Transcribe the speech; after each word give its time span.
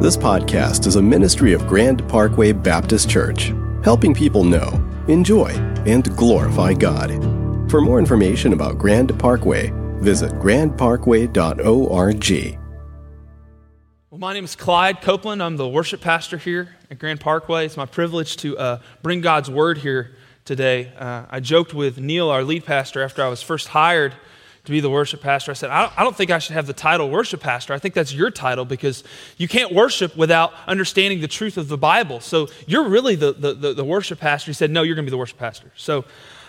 This 0.00 0.16
podcast 0.16 0.86
is 0.86 0.94
a 0.94 1.02
ministry 1.02 1.54
of 1.54 1.66
Grand 1.66 2.08
Parkway 2.08 2.52
Baptist 2.52 3.10
Church, 3.10 3.52
helping 3.82 4.14
people 4.14 4.44
know, 4.44 4.80
enjoy, 5.08 5.48
and 5.86 6.16
glorify 6.16 6.72
God. 6.72 7.10
For 7.68 7.80
more 7.80 7.98
information 7.98 8.52
about 8.52 8.78
Grand 8.78 9.18
Parkway, 9.18 9.72
visit 9.96 10.30
grandparkway.org. 10.34 12.58
Well, 14.10 14.18
my 14.20 14.32
name 14.32 14.44
is 14.44 14.54
Clyde 14.54 15.02
Copeland. 15.02 15.42
I'm 15.42 15.56
the 15.56 15.68
worship 15.68 16.00
pastor 16.00 16.38
here 16.38 16.76
at 16.92 17.00
Grand 17.00 17.18
Parkway. 17.18 17.66
It's 17.66 17.76
my 17.76 17.86
privilege 17.86 18.36
to 18.36 18.56
uh, 18.56 18.78
bring 19.02 19.20
God's 19.20 19.50
word 19.50 19.78
here 19.78 20.14
today. 20.44 20.92
Uh, 20.96 21.24
I 21.28 21.40
joked 21.40 21.74
with 21.74 21.98
Neil, 21.98 22.30
our 22.30 22.44
lead 22.44 22.64
pastor, 22.64 23.02
after 23.02 23.24
I 23.24 23.26
was 23.26 23.42
first 23.42 23.66
hired 23.66 24.14
to 24.68 24.72
be 24.72 24.80
the 24.80 24.90
worship 24.90 25.22
pastor. 25.22 25.50
I 25.50 25.54
said, 25.54 25.70
I 25.70 26.04
don't, 26.04 26.14
think 26.14 26.30
I 26.30 26.38
should 26.38 26.52
have 26.52 26.66
the 26.66 26.74
title 26.74 27.08
worship 27.08 27.40
pastor. 27.40 27.72
I 27.72 27.78
think 27.78 27.94
that's 27.94 28.12
your 28.12 28.30
title 28.30 28.66
because 28.66 29.02
you 29.38 29.48
can't 29.48 29.72
worship 29.72 30.14
without 30.14 30.52
understanding 30.66 31.22
the 31.22 31.28
truth 31.28 31.56
of 31.56 31.68
the 31.68 31.78
Bible. 31.78 32.20
So 32.20 32.48
you're 32.66 32.86
really 32.86 33.14
the, 33.14 33.32
the, 33.32 33.54
the, 33.54 33.72
the 33.72 33.84
worship 33.84 34.20
pastor. 34.20 34.50
He 34.50 34.54
said, 34.54 34.70
No, 34.70 34.82
you're 34.82 34.94
going 34.94 35.06
to 35.06 35.10
be 35.10 35.10
the 35.10 35.16
worship 35.16 35.38
pastor. 35.38 35.72
So 35.74 36.04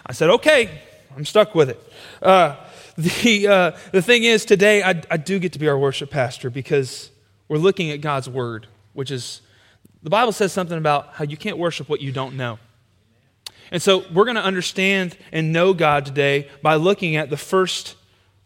I 0.05 0.11
said, 0.11 0.29
Okay, 0.31 0.81
I'm 1.15 1.23
stuck 1.23 1.55
with 1.55 1.69
it. 1.69 1.93
Uh, 2.21 2.57
the, 2.97 3.47
uh, 3.47 3.71
the 3.93 4.01
thing 4.01 4.25
is, 4.25 4.43
today 4.43 4.83
I, 4.83 5.01
I 5.09 5.15
do 5.15 5.39
get 5.39 5.53
to 5.53 5.59
be 5.59 5.69
our 5.69 5.79
worship 5.79 6.09
pastor 6.09 6.49
because 6.49 7.09
we're 7.47 7.57
looking 7.57 7.89
at 7.89 8.01
God's 8.01 8.27
word, 8.27 8.67
which 8.91 9.11
is 9.11 9.39
the 10.03 10.09
Bible 10.09 10.33
says 10.33 10.51
something 10.51 10.77
about 10.77 11.13
how 11.13 11.23
you 11.23 11.37
can't 11.37 11.57
worship 11.57 11.87
what 11.87 12.01
you 12.01 12.11
don't 12.11 12.35
know. 12.35 12.59
And 13.71 13.81
so 13.81 14.03
we're 14.11 14.25
going 14.25 14.35
to 14.35 14.43
understand 14.43 15.17
and 15.31 15.53
know 15.53 15.73
God 15.73 16.05
today 16.05 16.49
by 16.61 16.75
looking 16.75 17.15
at 17.15 17.29
the 17.29 17.37
first 17.37 17.95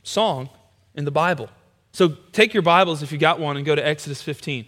song 0.04 0.50
in 0.94 1.06
the 1.06 1.12
Bible. 1.12 1.50
So 1.92 2.10
take 2.32 2.54
your 2.54 2.64
Bibles 2.64 3.02
if 3.02 3.12
you 3.12 3.18
got 3.18 3.40
one 3.40 3.58
and 3.58 3.66
go 3.66 3.76
to 3.76 3.86
Exodus 3.86 4.22
15. 4.22 4.66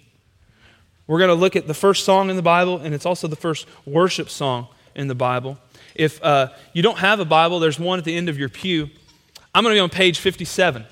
We're 1.08 1.20
going 1.20 1.30
to 1.30 1.35
look 1.35 1.55
at 1.55 1.67
the 1.67 1.73
first 1.73 2.03
song 2.03 2.30
in 2.30 2.35
the 2.35 2.41
Bible, 2.41 2.80
and 2.80 2.95
it's 2.95 3.05
also 3.05 3.27
the 3.27 3.36
first 3.36 3.67
worship 3.86 4.30
song 4.30 4.67
in 4.95 5.08
the 5.08 5.16
Bible. 5.16 5.59
If 5.94 6.23
uh, 6.23 6.50
you 6.73 6.81
don't 6.81 6.97
have 6.97 7.19
a 7.19 7.25
Bible, 7.25 7.59
there's 7.59 7.80
one 7.80 8.00
at 8.00 8.06
the 8.06 8.16
end 8.16 8.30
of 8.30 8.39
your 8.39 8.50
pew. 8.50 8.89
I'm 9.53 9.63
going 9.63 9.73
to 9.73 9.78
be 9.78 9.81
on 9.81 9.89
page 9.89 10.19
57. 10.19 10.86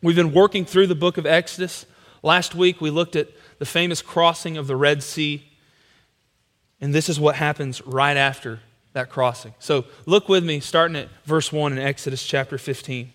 We've 0.00 0.16
been 0.16 0.32
working 0.32 0.64
through 0.64 0.86
the 0.86 0.94
book 0.94 1.18
of 1.18 1.26
Exodus. 1.26 1.86
Last 2.22 2.54
week, 2.54 2.80
we 2.80 2.90
looked 2.90 3.16
at 3.16 3.28
the 3.58 3.66
famous 3.66 4.00
crossing 4.00 4.56
of 4.56 4.66
the 4.66 4.76
Red 4.76 5.02
Sea, 5.02 5.44
and 6.80 6.94
this 6.94 7.08
is 7.08 7.18
what 7.18 7.36
happens 7.36 7.84
right 7.86 8.16
after 8.16 8.60
that 8.92 9.10
crossing. 9.10 9.54
So 9.58 9.84
look 10.06 10.28
with 10.28 10.44
me, 10.44 10.60
starting 10.60 10.96
at 10.96 11.08
verse 11.24 11.52
1 11.52 11.72
in 11.72 11.78
Exodus 11.78 12.24
chapter 12.24 12.58
15. 12.58 13.12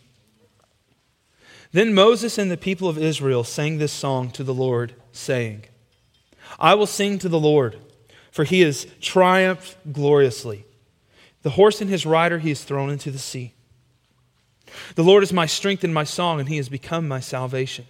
Then 1.72 1.94
Moses 1.94 2.38
and 2.38 2.50
the 2.50 2.58
people 2.58 2.88
of 2.88 2.97
Israel 2.97 3.44
sang 3.44 3.78
this 3.78 3.92
song 3.92 4.31
to 4.31 4.44
the 4.44 4.53
Lord, 4.53 4.95
saying, 5.11 5.66
I 6.59 6.75
will 6.75 6.88
sing 6.88 7.20
to 7.20 7.30
the 7.30 7.39
Lord, 7.39 7.78
for 8.31 8.44
he 8.44 8.61
has 8.61 8.88
triumphed 9.02 9.78
gloriously. 9.92 10.66
The 11.44 11.52
horse 11.52 11.81
and 11.81 11.89
his 11.89 12.05
rider 12.05 12.39
he 12.39 12.50
has 12.50 12.64
thrown 12.64 12.89
into 12.89 13.11
the 13.11 13.20
sea. 13.20 13.53
The 14.95 15.03
Lord 15.03 15.23
is 15.23 15.33
my 15.33 15.45
strength 15.45 15.83
and 15.83 15.94
my 15.94 16.03
song, 16.03 16.39
and 16.39 16.50
he 16.50 16.58
has 16.58 16.70
become 16.70 17.08
my 17.08 17.20
salvation. 17.20 17.86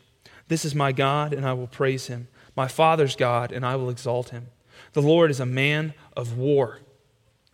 This 0.48 0.66
is 0.66 0.76
my 0.76 0.92
God, 0.92 1.34
and 1.34 1.46
I 1.46 1.54
will 1.54 1.68
praise 1.68 2.08
him, 2.08 2.28
my 2.56 2.68
Father's 2.68 3.16
God, 3.16 3.52
and 3.52 3.66
I 3.66 3.76
will 3.76 3.90
exalt 3.90 4.30
him. 4.30 4.48
The 4.94 5.02
Lord 5.02 5.32
is 5.32 5.40
a 5.40 5.46
man 5.46 5.94
of 6.16 6.38
war. 6.38 6.80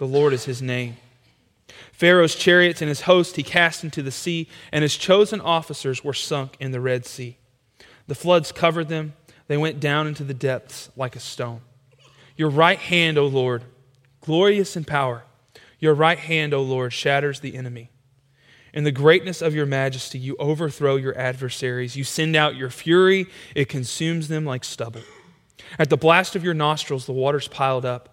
The 0.04 0.10
Lord 0.10 0.34
is 0.34 0.44
his 0.44 0.62
name. 0.62 0.98
Pharaoh's 1.94 2.36
chariots 2.36 2.82
and 2.82 2.90
his 2.90 3.04
host 3.04 3.38
he 3.38 3.42
cast 3.42 3.86
into 3.86 4.04
the 4.04 4.12
sea, 4.12 4.50
and 4.70 4.82
his 4.82 4.98
chosen 4.98 5.40
officers 5.40 6.04
were 6.04 6.14
sunk 6.14 6.58
in 6.60 6.72
the 6.72 6.82
Red 6.82 7.06
Sea. 7.06 7.38
The 8.08 8.14
floods 8.14 8.52
covered 8.52 8.90
them, 8.90 9.14
they 9.48 9.56
went 9.56 9.80
down 9.80 10.08
into 10.08 10.26
the 10.26 10.34
depths 10.34 10.90
like 10.98 11.16
a 11.16 11.22
stone. 11.22 11.62
Your 12.36 12.50
right 12.50 12.80
hand, 12.80 13.18
O 13.18 13.28
Lord, 13.28 13.64
glorious 14.20 14.76
in 14.76 14.84
power, 14.84 15.24
your 15.80 15.94
right 15.94 16.20
hand, 16.20 16.54
O 16.54 16.62
Lord, 16.62 16.92
shatters 16.92 17.40
the 17.40 17.56
enemy. 17.56 17.90
In 18.74 18.84
the 18.84 18.92
greatness 18.92 19.42
of 19.42 19.56
your 19.56 19.66
majesty, 19.66 20.20
you 20.20 20.36
overthrow 20.38 20.98
your 20.98 21.18
adversaries. 21.18 21.96
You 21.96 22.04
send 22.04 22.36
out 22.36 22.58
your 22.58 22.70
fury, 22.70 23.28
it 23.56 23.70
consumes 23.70 24.28
them 24.28 24.44
like 24.44 24.66
stubble. 24.66 25.04
At 25.80 25.90
the 25.90 25.96
blast 25.96 26.36
of 26.36 26.44
your 26.44 26.54
nostrils, 26.54 27.06
the 27.06 27.14
waters 27.14 27.48
piled 27.48 27.86
up. 27.86 28.13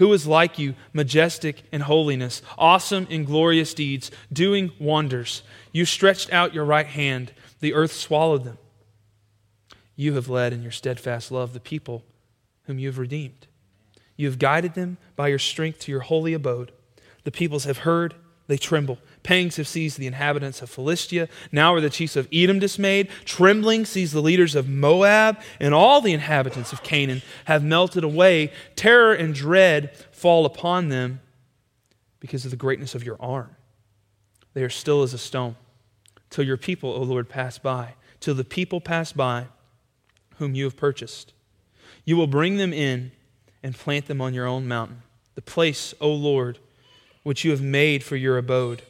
Who 0.00 0.14
is 0.14 0.26
like 0.26 0.58
you, 0.58 0.76
majestic 0.94 1.62
in 1.70 1.82
holiness, 1.82 2.40
awesome 2.56 3.06
in 3.10 3.24
glorious 3.24 3.74
deeds, 3.74 4.10
doing 4.32 4.72
wonders? 4.80 5.42
You 5.72 5.84
stretched 5.84 6.32
out 6.32 6.54
your 6.54 6.64
right 6.64 6.86
hand, 6.86 7.34
the 7.60 7.74
earth 7.74 7.92
swallowed 7.92 8.44
them. 8.44 8.56
You 9.96 10.14
have 10.14 10.30
led 10.30 10.54
in 10.54 10.62
your 10.62 10.72
steadfast 10.72 11.30
love 11.30 11.52
the 11.52 11.60
people 11.60 12.02
whom 12.62 12.78
you 12.78 12.88
have 12.88 12.96
redeemed. 12.96 13.46
You 14.16 14.26
have 14.28 14.38
guided 14.38 14.72
them 14.72 14.96
by 15.16 15.28
your 15.28 15.38
strength 15.38 15.80
to 15.80 15.92
your 15.92 16.00
holy 16.00 16.32
abode. 16.32 16.72
The 17.24 17.30
peoples 17.30 17.64
have 17.64 17.78
heard, 17.78 18.14
they 18.50 18.58
tremble. 18.58 18.98
Pangs 19.22 19.56
have 19.56 19.68
seized 19.68 19.96
the 19.96 20.08
inhabitants 20.08 20.60
of 20.60 20.68
Philistia. 20.68 21.28
Now 21.52 21.72
are 21.72 21.80
the 21.80 21.88
chiefs 21.88 22.16
of 22.16 22.26
Edom 22.32 22.58
dismayed. 22.58 23.08
Trembling 23.24 23.84
sees 23.84 24.10
the 24.10 24.20
leaders 24.20 24.56
of 24.56 24.68
Moab, 24.68 25.38
and 25.60 25.72
all 25.72 26.00
the 26.00 26.12
inhabitants 26.12 26.72
of 26.72 26.82
Canaan 26.82 27.22
have 27.44 27.62
melted 27.62 28.02
away. 28.02 28.52
Terror 28.74 29.14
and 29.14 29.32
dread 29.32 29.96
fall 30.10 30.46
upon 30.46 30.88
them 30.88 31.20
because 32.18 32.44
of 32.44 32.50
the 32.50 32.56
greatness 32.56 32.96
of 32.96 33.04
your 33.04 33.16
arm. 33.20 33.54
They 34.52 34.64
are 34.64 34.68
still 34.68 35.04
as 35.04 35.14
a 35.14 35.18
stone 35.18 35.54
till 36.28 36.44
your 36.44 36.56
people, 36.56 36.90
O 36.90 37.02
Lord, 37.02 37.28
pass 37.28 37.56
by, 37.56 37.94
till 38.18 38.34
the 38.34 38.42
people 38.42 38.80
pass 38.80 39.12
by 39.12 39.46
whom 40.38 40.56
you 40.56 40.64
have 40.64 40.76
purchased. 40.76 41.34
You 42.04 42.16
will 42.16 42.26
bring 42.26 42.56
them 42.56 42.72
in 42.72 43.12
and 43.62 43.76
plant 43.76 44.06
them 44.06 44.20
on 44.20 44.34
your 44.34 44.46
own 44.46 44.66
mountain, 44.66 45.02
the 45.36 45.42
place, 45.42 45.94
O 46.00 46.10
Lord, 46.10 46.58
which 47.30 47.44
you 47.44 47.52
have 47.52 47.62
made 47.62 48.02
for 48.02 48.16
your 48.16 48.36
abode, 48.38 48.82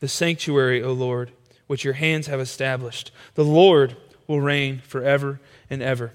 the 0.00 0.06
sanctuary, 0.06 0.82
O 0.82 0.92
Lord, 0.92 1.32
which 1.66 1.82
your 1.82 1.94
hands 1.94 2.26
have 2.26 2.38
established. 2.38 3.10
The 3.36 3.42
Lord 3.42 3.96
will 4.26 4.42
reign 4.42 4.82
forever 4.86 5.40
and 5.70 5.82
ever. 5.82 6.12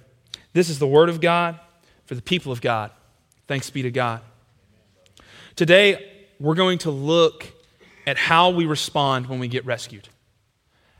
This 0.53 0.69
is 0.69 0.77
the 0.77 0.85
word 0.85 1.09
of 1.09 1.19
God 1.19 1.59
for 2.05 2.13
the 2.13 2.21
people 2.21 2.51
of 2.51 2.61
God. 2.61 2.91
Thanks 3.47 3.71
be 3.71 3.81
to 3.81 3.89
God. 3.89 4.21
Today, 5.55 6.07
we're 6.39 6.53
going 6.53 6.77
to 6.77 6.91
look 6.91 7.51
at 8.05 8.15
how 8.15 8.51
we 8.51 8.67
respond 8.67 9.25
when 9.25 9.39
we 9.39 9.47
get 9.47 9.65
rescued. 9.65 10.07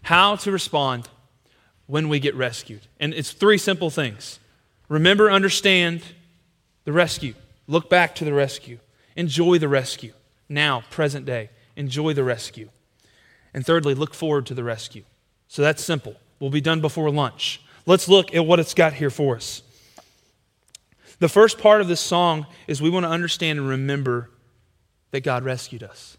How 0.01 0.35
to 0.37 0.51
respond 0.51 1.07
when 1.85 2.09
we 2.09 2.19
get 2.19 2.33
rescued. 2.33 2.81
And 2.99 3.13
it's 3.13 3.33
three 3.33 3.59
simple 3.59 3.91
things 3.91 4.39
remember, 4.89 5.29
understand 5.29 6.01
the 6.85 6.91
rescue, 6.91 7.35
look 7.67 7.87
back 7.87 8.15
to 8.15 8.25
the 8.25 8.33
rescue, 8.33 8.79
enjoy 9.15 9.59
the 9.59 9.69
rescue 9.69 10.13
now, 10.47 10.83
present 10.89 11.25
day. 11.25 11.49
Enjoy 11.75 12.13
the 12.13 12.23
rescue. 12.23 12.69
And 13.53 13.65
thirdly, 13.65 13.93
look 13.95 14.13
forward 14.13 14.45
to 14.47 14.53
the 14.53 14.63
rescue. 14.63 15.03
So 15.47 15.61
that's 15.61 15.83
simple. 15.83 16.15
We'll 16.39 16.49
be 16.49 16.61
done 16.61 16.81
before 16.81 17.09
lunch. 17.09 17.61
Let's 17.85 18.07
look 18.07 18.33
at 18.35 18.45
what 18.45 18.59
it's 18.59 18.73
got 18.73 18.93
here 18.93 19.09
for 19.09 19.35
us. 19.35 19.61
The 21.19 21.29
first 21.29 21.59
part 21.59 21.81
of 21.81 21.87
this 21.87 22.01
song 22.01 22.45
is 22.67 22.81
we 22.81 22.89
want 22.89 23.05
to 23.05 23.09
understand 23.09 23.59
and 23.59 23.69
remember 23.69 24.29
that 25.11 25.23
God 25.23 25.43
rescued 25.43 25.83
us. 25.83 26.17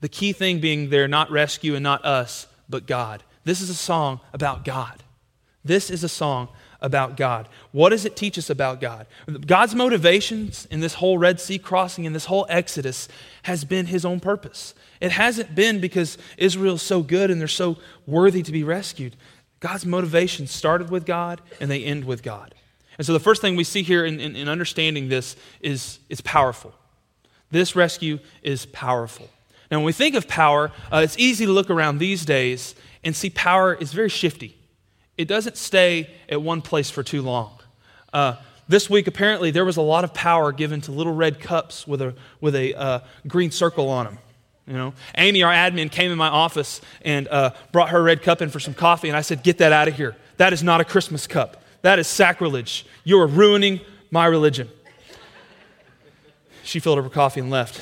The 0.00 0.08
key 0.08 0.32
thing 0.32 0.58
being 0.58 0.90
there, 0.90 1.06
not 1.06 1.30
rescue 1.30 1.76
and 1.76 1.82
not 1.82 2.04
us, 2.04 2.48
but 2.68 2.86
God. 2.86 3.22
This 3.44 3.60
is 3.60 3.70
a 3.70 3.74
song 3.74 4.20
about 4.32 4.64
God. 4.64 5.02
This 5.64 5.90
is 5.90 6.02
a 6.02 6.08
song 6.08 6.48
about 6.82 7.16
God. 7.16 7.48
What 7.70 7.90
does 7.90 8.04
it 8.04 8.16
teach 8.16 8.36
us 8.36 8.50
about 8.50 8.80
God? 8.80 9.06
God's 9.46 9.74
motivations 9.74 10.66
in 10.70 10.80
this 10.80 10.94
whole 10.94 11.16
Red 11.16 11.40
Sea 11.40 11.58
crossing, 11.58 12.04
in 12.04 12.12
this 12.12 12.26
whole 12.26 12.44
Exodus, 12.48 13.08
has 13.44 13.64
been 13.64 13.86
his 13.86 14.04
own 14.04 14.20
purpose. 14.20 14.74
It 15.00 15.12
hasn't 15.12 15.54
been 15.54 15.80
because 15.80 16.18
Israel's 16.36 16.82
so 16.82 17.02
good 17.02 17.30
and 17.30 17.40
they're 17.40 17.48
so 17.48 17.78
worthy 18.06 18.42
to 18.42 18.52
be 18.52 18.64
rescued. 18.64 19.16
God's 19.60 19.86
motivations 19.86 20.50
started 20.50 20.90
with 20.90 21.06
God 21.06 21.40
and 21.60 21.70
they 21.70 21.84
end 21.84 22.04
with 22.04 22.22
God. 22.22 22.54
And 22.98 23.06
so 23.06 23.12
the 23.12 23.20
first 23.20 23.40
thing 23.40 23.56
we 23.56 23.64
see 23.64 23.82
here 23.82 24.04
in, 24.04 24.20
in, 24.20 24.36
in 24.36 24.48
understanding 24.48 25.08
this 25.08 25.36
is 25.60 26.00
it's 26.10 26.20
powerful. 26.20 26.74
This 27.50 27.74
rescue 27.76 28.18
is 28.42 28.66
powerful. 28.66 29.28
Now, 29.70 29.78
when 29.78 29.86
we 29.86 29.92
think 29.92 30.14
of 30.14 30.28
power, 30.28 30.70
uh, 30.92 30.98
it's 30.98 31.16
easy 31.16 31.46
to 31.46 31.52
look 31.52 31.70
around 31.70 31.98
these 31.98 32.24
days 32.24 32.74
and 33.04 33.16
see 33.16 33.30
power 33.30 33.74
is 33.74 33.92
very 33.92 34.08
shifty 34.08 34.56
it 35.16 35.28
doesn't 35.28 35.56
stay 35.56 36.10
at 36.28 36.40
one 36.42 36.62
place 36.62 36.90
for 36.90 37.02
too 37.02 37.22
long. 37.22 37.58
Uh, 38.12 38.36
this 38.68 38.88
week, 38.88 39.06
apparently, 39.06 39.50
there 39.50 39.64
was 39.64 39.76
a 39.76 39.82
lot 39.82 40.04
of 40.04 40.14
power 40.14 40.52
given 40.52 40.80
to 40.82 40.92
little 40.92 41.14
red 41.14 41.40
cups 41.40 41.86
with 41.86 42.00
a, 42.00 42.14
with 42.40 42.54
a 42.54 42.74
uh, 42.74 43.00
green 43.26 43.50
circle 43.50 43.88
on 43.88 44.06
them. 44.06 44.18
You 44.66 44.74
know, 44.74 44.94
Amy, 45.16 45.42
our 45.42 45.52
admin, 45.52 45.90
came 45.90 46.12
in 46.12 46.18
my 46.18 46.28
office 46.28 46.80
and 47.04 47.26
uh, 47.28 47.50
brought 47.72 47.90
her 47.90 48.02
red 48.02 48.22
cup 48.22 48.40
in 48.40 48.48
for 48.48 48.60
some 48.60 48.74
coffee, 48.74 49.08
and 49.08 49.16
I 49.16 49.20
said, 49.20 49.42
"Get 49.42 49.58
that 49.58 49.72
out 49.72 49.88
of 49.88 49.96
here. 49.96 50.16
That 50.36 50.52
is 50.52 50.62
not 50.62 50.80
a 50.80 50.84
Christmas 50.84 51.26
cup. 51.26 51.62
That 51.82 51.98
is 51.98 52.06
sacrilege. 52.06 52.86
You 53.02 53.20
are 53.20 53.26
ruining 53.26 53.80
my 54.10 54.26
religion." 54.26 54.70
She 56.62 56.78
filled 56.78 56.98
up 56.98 57.04
her 57.04 57.10
coffee 57.10 57.40
and 57.40 57.50
left. 57.50 57.80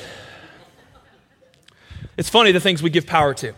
It's 2.17 2.29
funny 2.29 2.51
the 2.51 2.59
things 2.59 2.81
we 2.81 2.89
give 2.89 3.05
power 3.05 3.35
to. 3.35 3.53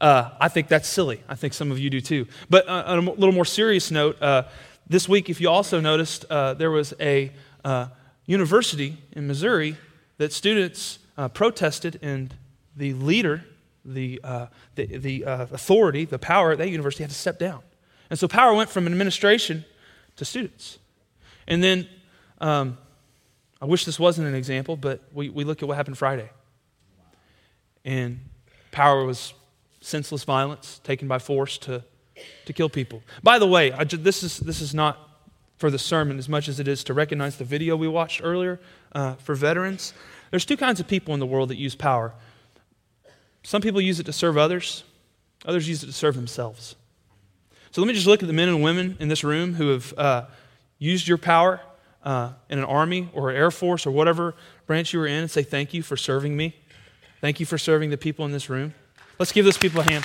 Uh, 0.00 0.30
I 0.40 0.48
think 0.48 0.68
that's 0.68 0.88
silly. 0.88 1.22
I 1.28 1.34
think 1.34 1.54
some 1.54 1.72
of 1.72 1.78
you 1.78 1.90
do 1.90 2.00
too. 2.00 2.26
But 2.50 2.68
uh, 2.68 2.84
on 2.86 2.98
a 2.98 3.10
little 3.12 3.32
more 3.32 3.44
serious 3.44 3.90
note, 3.90 4.20
uh, 4.20 4.44
this 4.86 5.08
week, 5.08 5.30
if 5.30 5.40
you 5.40 5.48
also 5.48 5.80
noticed, 5.80 6.24
uh, 6.30 6.54
there 6.54 6.70
was 6.70 6.94
a 7.00 7.32
uh, 7.64 7.88
university 8.26 8.98
in 9.12 9.26
Missouri 9.26 9.76
that 10.18 10.32
students 10.32 10.98
uh, 11.16 11.28
protested, 11.28 11.98
and 12.02 12.34
the 12.76 12.92
leader, 12.92 13.44
the, 13.84 14.20
the, 14.74 14.98
the 14.98 15.24
authority, 15.26 16.04
the 16.04 16.18
power 16.18 16.52
at 16.52 16.58
that 16.58 16.68
university 16.68 17.02
had 17.02 17.10
to 17.10 17.16
step 17.16 17.38
down. 17.38 17.62
And 18.10 18.18
so 18.18 18.28
power 18.28 18.54
went 18.54 18.70
from 18.70 18.86
administration 18.86 19.64
to 20.16 20.24
students. 20.24 20.78
And 21.48 21.62
then, 21.62 21.88
um, 22.40 22.78
I 23.60 23.64
wish 23.64 23.84
this 23.84 23.98
wasn't 23.98 24.28
an 24.28 24.34
example, 24.34 24.76
but 24.76 25.02
we, 25.12 25.30
we 25.30 25.44
look 25.44 25.62
at 25.62 25.68
what 25.68 25.76
happened 25.76 25.96
Friday. 25.96 26.28
And 27.84 28.20
power 28.70 29.04
was 29.04 29.32
senseless 29.86 30.24
violence 30.24 30.80
taken 30.82 31.06
by 31.06 31.18
force 31.18 31.58
to, 31.58 31.82
to 32.44 32.52
kill 32.52 32.68
people. 32.68 33.02
By 33.22 33.38
the 33.38 33.46
way, 33.46 33.70
just, 33.86 34.02
this, 34.02 34.22
is, 34.24 34.38
this 34.38 34.60
is 34.60 34.74
not 34.74 34.98
for 35.58 35.70
the 35.70 35.78
sermon 35.78 36.18
as 36.18 36.28
much 36.28 36.48
as 36.48 36.58
it 36.58 36.66
is 36.66 36.82
to 36.84 36.94
recognize 36.94 37.36
the 37.36 37.44
video 37.44 37.76
we 37.76 37.86
watched 37.86 38.20
earlier 38.24 38.58
uh, 38.92 39.14
for 39.14 39.36
veterans. 39.36 39.94
There's 40.30 40.44
two 40.44 40.56
kinds 40.56 40.80
of 40.80 40.88
people 40.88 41.14
in 41.14 41.20
the 41.20 41.26
world 41.26 41.50
that 41.50 41.56
use 41.56 41.76
power. 41.76 42.12
Some 43.44 43.62
people 43.62 43.80
use 43.80 44.00
it 44.00 44.06
to 44.06 44.12
serve 44.12 44.36
others, 44.36 44.82
others 45.44 45.68
use 45.68 45.84
it 45.84 45.86
to 45.86 45.92
serve 45.92 46.16
themselves. 46.16 46.74
So 47.70 47.80
let 47.80 47.86
me 47.86 47.94
just 47.94 48.08
look 48.08 48.22
at 48.22 48.26
the 48.26 48.32
men 48.32 48.48
and 48.48 48.62
women 48.62 48.96
in 48.98 49.06
this 49.06 49.22
room 49.22 49.54
who 49.54 49.68
have 49.68 49.94
uh, 49.96 50.24
used 50.78 51.06
your 51.06 51.18
power 51.18 51.60
uh, 52.02 52.32
in 52.50 52.58
an 52.58 52.64
army 52.64 53.08
or 53.12 53.30
an 53.30 53.36
air 53.36 53.52
force 53.52 53.86
or 53.86 53.92
whatever 53.92 54.34
branch 54.66 54.92
you 54.92 54.98
were 54.98 55.06
in 55.06 55.22
and 55.22 55.30
say, 55.30 55.44
Thank 55.44 55.74
you 55.74 55.82
for 55.82 55.96
serving 55.96 56.36
me. 56.36 56.56
Thank 57.20 57.38
you 57.38 57.46
for 57.46 57.56
serving 57.56 57.90
the 57.90 57.96
people 57.96 58.24
in 58.24 58.32
this 58.32 58.50
room. 58.50 58.74
Let's 59.18 59.32
give 59.32 59.44
those 59.44 59.58
people 59.58 59.80
a 59.80 59.84
hand. 59.84 60.04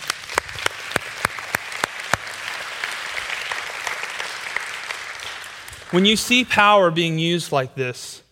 When 5.91 6.05
you 6.05 6.15
see 6.15 6.45
power 6.45 6.89
being 6.89 7.19
used 7.19 7.51
like 7.51 7.75
this, 7.75 8.23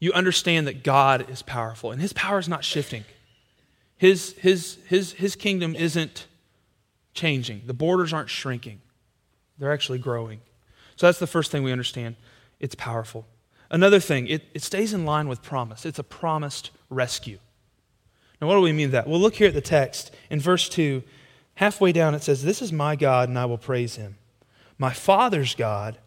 you 0.00 0.12
understand 0.12 0.66
that 0.66 0.82
God 0.82 1.30
is 1.30 1.42
powerful, 1.42 1.92
and 1.92 2.00
His 2.00 2.12
power 2.12 2.40
is 2.40 2.48
not 2.48 2.64
shifting. 2.64 3.04
His, 3.96 4.32
his, 4.32 4.78
his, 4.88 5.12
his 5.12 5.36
kingdom 5.36 5.76
isn't 5.76 6.26
changing, 7.14 7.62
the 7.66 7.74
borders 7.74 8.12
aren't 8.12 8.30
shrinking, 8.30 8.80
they're 9.58 9.72
actually 9.72 10.00
growing. 10.00 10.40
So 10.96 11.06
that's 11.06 11.20
the 11.20 11.28
first 11.28 11.52
thing 11.52 11.62
we 11.62 11.70
understand. 11.70 12.16
It's 12.58 12.74
powerful. 12.74 13.26
Another 13.70 14.00
thing, 14.00 14.26
it, 14.26 14.42
it 14.54 14.62
stays 14.62 14.92
in 14.92 15.04
line 15.04 15.28
with 15.28 15.40
promise. 15.40 15.86
It's 15.86 16.00
a 16.00 16.04
promised 16.04 16.70
rescue. 16.90 17.38
Now, 18.42 18.48
what 18.48 18.56
do 18.56 18.60
we 18.60 18.72
mean 18.72 18.90
that? 18.90 19.06
Well, 19.06 19.20
look 19.20 19.36
here 19.36 19.46
at 19.46 19.54
the 19.54 19.60
text. 19.60 20.10
In 20.28 20.40
verse 20.40 20.68
2, 20.68 21.04
halfway 21.54 21.92
down, 21.92 22.16
it 22.16 22.24
says, 22.24 22.42
This 22.42 22.60
is 22.60 22.72
my 22.72 22.96
God, 22.96 23.28
and 23.28 23.38
I 23.38 23.44
will 23.44 23.56
praise 23.56 23.94
him. 23.94 24.16
My 24.78 24.92
Father's 24.92 25.54
God, 25.54 25.98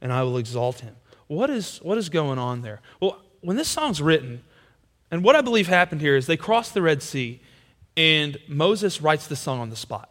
and 0.00 0.12
I 0.12 0.24
will 0.24 0.38
exalt 0.38 0.80
him. 0.80 0.96
What 1.28 1.50
is, 1.50 1.78
what 1.78 1.96
is 1.96 2.08
going 2.08 2.36
on 2.36 2.62
there? 2.62 2.80
Well, 3.00 3.22
when 3.42 3.56
this 3.56 3.68
song's 3.68 4.02
written, 4.02 4.42
and 5.12 5.22
what 5.22 5.36
I 5.36 5.40
believe 5.40 5.68
happened 5.68 6.00
here 6.00 6.16
is 6.16 6.26
they 6.26 6.36
crossed 6.36 6.74
the 6.74 6.82
Red 6.82 7.00
Sea, 7.00 7.40
and 7.96 8.38
Moses 8.48 9.00
writes 9.00 9.28
the 9.28 9.36
song 9.36 9.60
on 9.60 9.70
the 9.70 9.76
spot. 9.76 10.10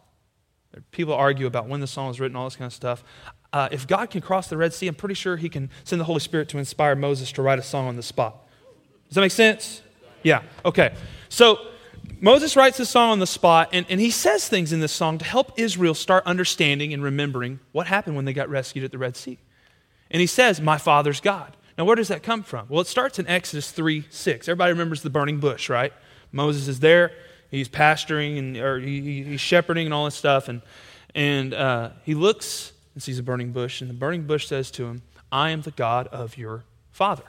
People 0.90 1.12
argue 1.12 1.46
about 1.46 1.68
when 1.68 1.80
the 1.80 1.86
song 1.86 2.08
was 2.08 2.18
written, 2.18 2.34
all 2.34 2.44
this 2.44 2.56
kind 2.56 2.66
of 2.66 2.72
stuff. 2.72 3.04
Uh, 3.52 3.68
if 3.70 3.86
God 3.86 4.08
can 4.08 4.22
cross 4.22 4.48
the 4.48 4.56
Red 4.56 4.72
Sea, 4.72 4.88
I'm 4.88 4.94
pretty 4.94 5.14
sure 5.14 5.36
he 5.36 5.50
can 5.50 5.68
send 5.84 6.00
the 6.00 6.06
Holy 6.06 6.20
Spirit 6.20 6.48
to 6.48 6.58
inspire 6.58 6.96
Moses 6.96 7.30
to 7.32 7.42
write 7.42 7.58
a 7.58 7.62
song 7.62 7.88
on 7.88 7.96
the 7.96 8.02
spot. 8.02 8.48
Does 9.08 9.16
that 9.16 9.20
make 9.20 9.32
sense? 9.32 9.82
Yeah, 10.22 10.42
okay. 10.64 10.94
So 11.28 11.58
Moses 12.20 12.56
writes 12.56 12.78
this 12.78 12.90
song 12.90 13.10
on 13.10 13.18
the 13.20 13.26
spot, 13.26 13.70
and, 13.72 13.86
and 13.88 14.00
he 14.00 14.10
says 14.10 14.48
things 14.48 14.72
in 14.72 14.80
this 14.80 14.92
song 14.92 15.18
to 15.18 15.24
help 15.24 15.52
Israel 15.56 15.94
start 15.94 16.26
understanding 16.26 16.92
and 16.92 17.02
remembering 17.02 17.60
what 17.70 17.86
happened 17.86 18.16
when 18.16 18.24
they 18.24 18.32
got 18.32 18.48
rescued 18.48 18.84
at 18.84 18.90
the 18.90 18.98
Red 18.98 19.16
Sea. 19.16 19.38
And 20.10 20.20
he 20.20 20.26
says, 20.26 20.60
My 20.60 20.78
father's 20.78 21.20
God. 21.20 21.56
Now, 21.76 21.84
where 21.84 21.94
does 21.94 22.08
that 22.08 22.24
come 22.24 22.42
from? 22.42 22.66
Well, 22.68 22.80
it 22.80 22.88
starts 22.88 23.20
in 23.20 23.28
Exodus 23.28 23.70
3 23.70 24.06
6. 24.10 24.48
Everybody 24.48 24.72
remembers 24.72 25.02
the 25.02 25.10
burning 25.10 25.38
bush, 25.38 25.68
right? 25.68 25.92
Moses 26.32 26.66
is 26.66 26.80
there, 26.80 27.12
he's 27.50 27.68
pasturing 27.68 28.36
and 28.36 28.56
or 28.56 28.80
he, 28.80 29.22
he's 29.22 29.40
shepherding 29.40 29.86
and 29.86 29.94
all 29.94 30.04
this 30.04 30.16
stuff, 30.16 30.48
and, 30.48 30.60
and 31.14 31.54
uh, 31.54 31.90
he 32.02 32.14
looks 32.14 32.72
and 32.94 33.02
sees 33.02 33.18
a 33.20 33.22
burning 33.22 33.52
bush, 33.52 33.80
and 33.80 33.88
the 33.88 33.94
burning 33.94 34.24
bush 34.24 34.48
says 34.48 34.72
to 34.72 34.86
him, 34.86 35.02
I 35.30 35.50
am 35.50 35.62
the 35.62 35.70
God 35.70 36.08
of 36.08 36.36
your 36.36 36.64
father 36.90 37.24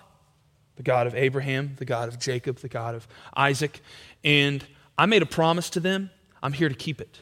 the 0.80 0.84
God 0.84 1.08
of 1.08 1.14
Abraham, 1.14 1.76
the 1.76 1.84
God 1.84 2.08
of 2.08 2.18
Jacob, 2.20 2.60
the 2.60 2.70
God 2.70 2.96
of 2.96 3.06
Isaac. 3.36 3.82
And 4.24 4.66
I 4.98 5.08
made 5.08 5.22
a 5.22 5.26
promise 5.26 5.70
to 5.72 5.82
them. 5.82 6.10
I'm 6.42 6.54
here 6.54 6.70
to 6.70 6.74
keep 6.74 7.02
it. 7.02 7.20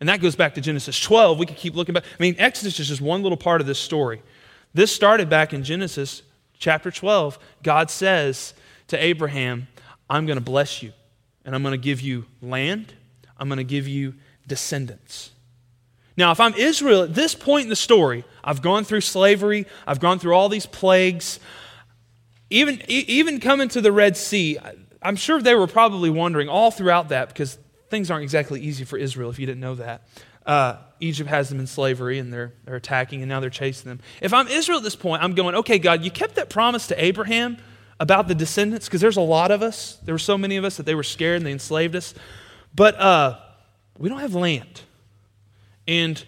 And 0.00 0.08
that 0.08 0.22
goes 0.22 0.36
back 0.36 0.54
to 0.54 0.62
Genesis 0.62 0.98
12. 0.98 1.38
We 1.38 1.44
could 1.44 1.58
keep 1.58 1.76
looking 1.76 1.92
back. 1.92 2.04
I 2.04 2.22
mean, 2.22 2.36
Exodus 2.38 2.80
is 2.80 2.88
just 2.88 3.02
one 3.02 3.22
little 3.22 3.36
part 3.36 3.60
of 3.60 3.66
this 3.66 3.78
story. 3.78 4.22
This 4.72 4.90
started 4.90 5.28
back 5.28 5.52
in 5.52 5.62
Genesis 5.62 6.22
chapter 6.58 6.90
12. 6.90 7.38
God 7.62 7.90
says 7.90 8.54
to 8.88 8.96
Abraham, 8.96 9.68
I'm 10.08 10.24
going 10.24 10.38
to 10.38 10.44
bless 10.44 10.82
you, 10.82 10.94
and 11.44 11.54
I'm 11.54 11.62
going 11.62 11.78
to 11.78 11.78
give 11.78 12.00
you 12.00 12.24
land, 12.40 12.94
I'm 13.36 13.48
going 13.48 13.58
to 13.58 13.64
give 13.64 13.86
you 13.86 14.14
descendants. 14.46 15.32
Now, 16.16 16.32
if 16.32 16.40
I'm 16.40 16.54
Israel 16.54 17.02
at 17.02 17.14
this 17.14 17.34
point 17.34 17.64
in 17.64 17.68
the 17.68 17.76
story, 17.76 18.24
I've 18.42 18.62
gone 18.62 18.84
through 18.84 19.02
slavery, 19.02 19.66
I've 19.86 20.00
gone 20.00 20.18
through 20.18 20.32
all 20.32 20.48
these 20.48 20.66
plagues, 20.66 21.38
even, 22.50 22.82
even 22.88 23.40
coming 23.40 23.68
to 23.70 23.80
the 23.80 23.92
Red 23.92 24.16
Sea, 24.16 24.58
I'm 25.02 25.16
sure 25.16 25.40
they 25.40 25.54
were 25.54 25.66
probably 25.66 26.10
wondering 26.10 26.48
all 26.48 26.70
throughout 26.70 27.08
that 27.08 27.28
because 27.28 27.58
things 27.88 28.10
aren't 28.10 28.24
exactly 28.24 28.60
easy 28.60 28.84
for 28.84 28.98
Israel 28.98 29.30
if 29.30 29.38
you 29.38 29.46
didn't 29.46 29.60
know 29.60 29.76
that. 29.76 30.02
Uh, 30.44 30.76
Egypt 31.00 31.30
has 31.30 31.48
them 31.48 31.60
in 31.60 31.66
slavery 31.66 32.18
and 32.18 32.32
they're, 32.32 32.52
they're 32.64 32.76
attacking 32.76 33.22
and 33.22 33.28
now 33.28 33.40
they're 33.40 33.50
chasing 33.50 33.88
them. 33.88 34.00
If 34.20 34.34
I'm 34.34 34.48
Israel 34.48 34.78
at 34.78 34.84
this 34.84 34.96
point, 34.96 35.22
I'm 35.22 35.34
going, 35.34 35.54
okay, 35.56 35.78
God, 35.78 36.04
you 36.04 36.10
kept 36.10 36.34
that 36.34 36.50
promise 36.50 36.88
to 36.88 37.02
Abraham 37.02 37.56
about 37.98 38.28
the 38.28 38.34
descendants 38.34 38.86
because 38.86 39.00
there's 39.00 39.16
a 39.16 39.22
lot 39.22 39.50
of 39.50 39.62
us. 39.62 39.98
There 40.04 40.14
were 40.14 40.18
so 40.18 40.36
many 40.36 40.56
of 40.56 40.64
us 40.64 40.76
that 40.78 40.86
they 40.86 40.94
were 40.94 41.02
scared 41.02 41.36
and 41.36 41.46
they 41.46 41.52
enslaved 41.52 41.94
us. 41.94 42.14
But 42.74 42.98
uh, 42.98 43.38
we 43.98 44.08
don't 44.08 44.20
have 44.20 44.34
land. 44.34 44.82
And 45.86 46.22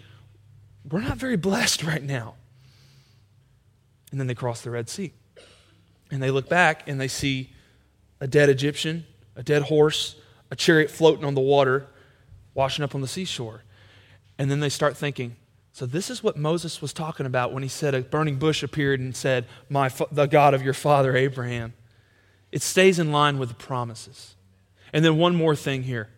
we're 0.89 1.01
not 1.01 1.17
very 1.17 1.37
blessed 1.49 1.83
right 1.83 2.03
now. 2.03 2.35
And 4.11 4.21
then 4.21 4.27
they 4.27 4.35
cross 4.35 4.61
the 4.61 4.71
Red 4.71 4.89
Sea. 4.89 5.13
And 6.13 6.23
they 6.23 6.31
look 6.31 6.49
back 6.49 6.87
and 6.87 7.01
they 7.01 7.09
see 7.09 7.51
a 8.21 8.29
dead 8.29 8.49
Egyptian, 8.49 9.07
a 9.35 9.43
dead 9.43 9.63
horse, 9.63 10.15
a 10.51 10.55
chariot 10.55 10.91
floating 10.91 11.25
on 11.25 11.35
the 11.35 11.41
water, 11.41 11.89
washing 12.55 12.85
up 12.85 12.95
on 12.95 13.01
the 13.01 13.09
seashore. 13.09 13.63
And 14.39 14.51
then 14.51 14.61
they 14.61 14.69
start 14.69 14.97
thinking, 14.97 15.37
so 15.73 15.87
this 15.87 16.11
is 16.11 16.23
what 16.23 16.37
Moses 16.37 16.83
was 16.83 16.93
talking 16.93 17.25
about 17.25 17.55
when 17.55 17.63
he 17.63 17.69
said 17.69 17.95
a 17.95 18.03
burning 18.03 18.37
bush 18.37 18.63
appeared 18.63 19.01
and 19.01 19.17
said, 19.17 19.47
"My 19.71 19.89
the 20.11 20.27
God 20.27 20.53
of 20.53 20.63
your 20.63 20.75
father 20.75 21.17
Abraham." 21.17 21.73
It 22.51 22.61
stays 22.61 22.99
in 22.99 23.11
line 23.11 23.39
with 23.39 23.49
the 23.49 23.55
promises. 23.55 24.37
And 24.93 25.03
then 25.03 25.17
one 25.17 25.35
more 25.35 25.57
thing 25.57 25.85
here. 25.85 26.11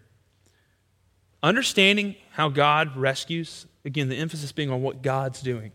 Understanding 1.40 2.16
how 2.32 2.48
God 2.48 2.96
rescues, 2.96 3.66
again, 3.84 4.08
the 4.08 4.16
emphasis 4.16 4.50
being 4.50 4.70
on 4.70 4.82
what 4.82 5.02
God's 5.02 5.40
doing. 5.40 5.70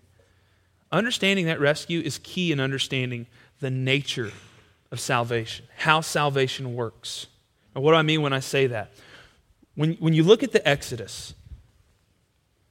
Understanding 0.91 1.45
that 1.45 1.59
rescue 1.59 2.01
is 2.01 2.19
key 2.19 2.51
in 2.51 2.59
understanding 2.59 3.27
the 3.59 3.69
nature 3.69 4.31
of 4.91 4.99
salvation, 4.99 5.65
how 5.77 6.01
salvation 6.01 6.75
works. 6.75 7.27
And 7.75 7.83
what 7.83 7.91
do 7.91 7.97
I 7.97 8.01
mean 8.01 8.21
when 8.21 8.33
I 8.33 8.39
say 8.39 8.67
that? 8.67 8.91
When, 9.75 9.93
when 9.95 10.13
you 10.13 10.23
look 10.23 10.41
at 10.41 10.51
the 10.51 10.67
Exodus, 10.67 11.35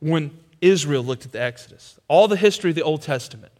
when 0.00 0.36
Israel 0.60 1.04
looked 1.04 1.24
at 1.24 1.32
the 1.32 1.40
Exodus, 1.40 1.98
all 2.08 2.26
the 2.26 2.36
history 2.36 2.70
of 2.70 2.76
the 2.76 2.82
Old 2.82 3.02
Testament, 3.02 3.52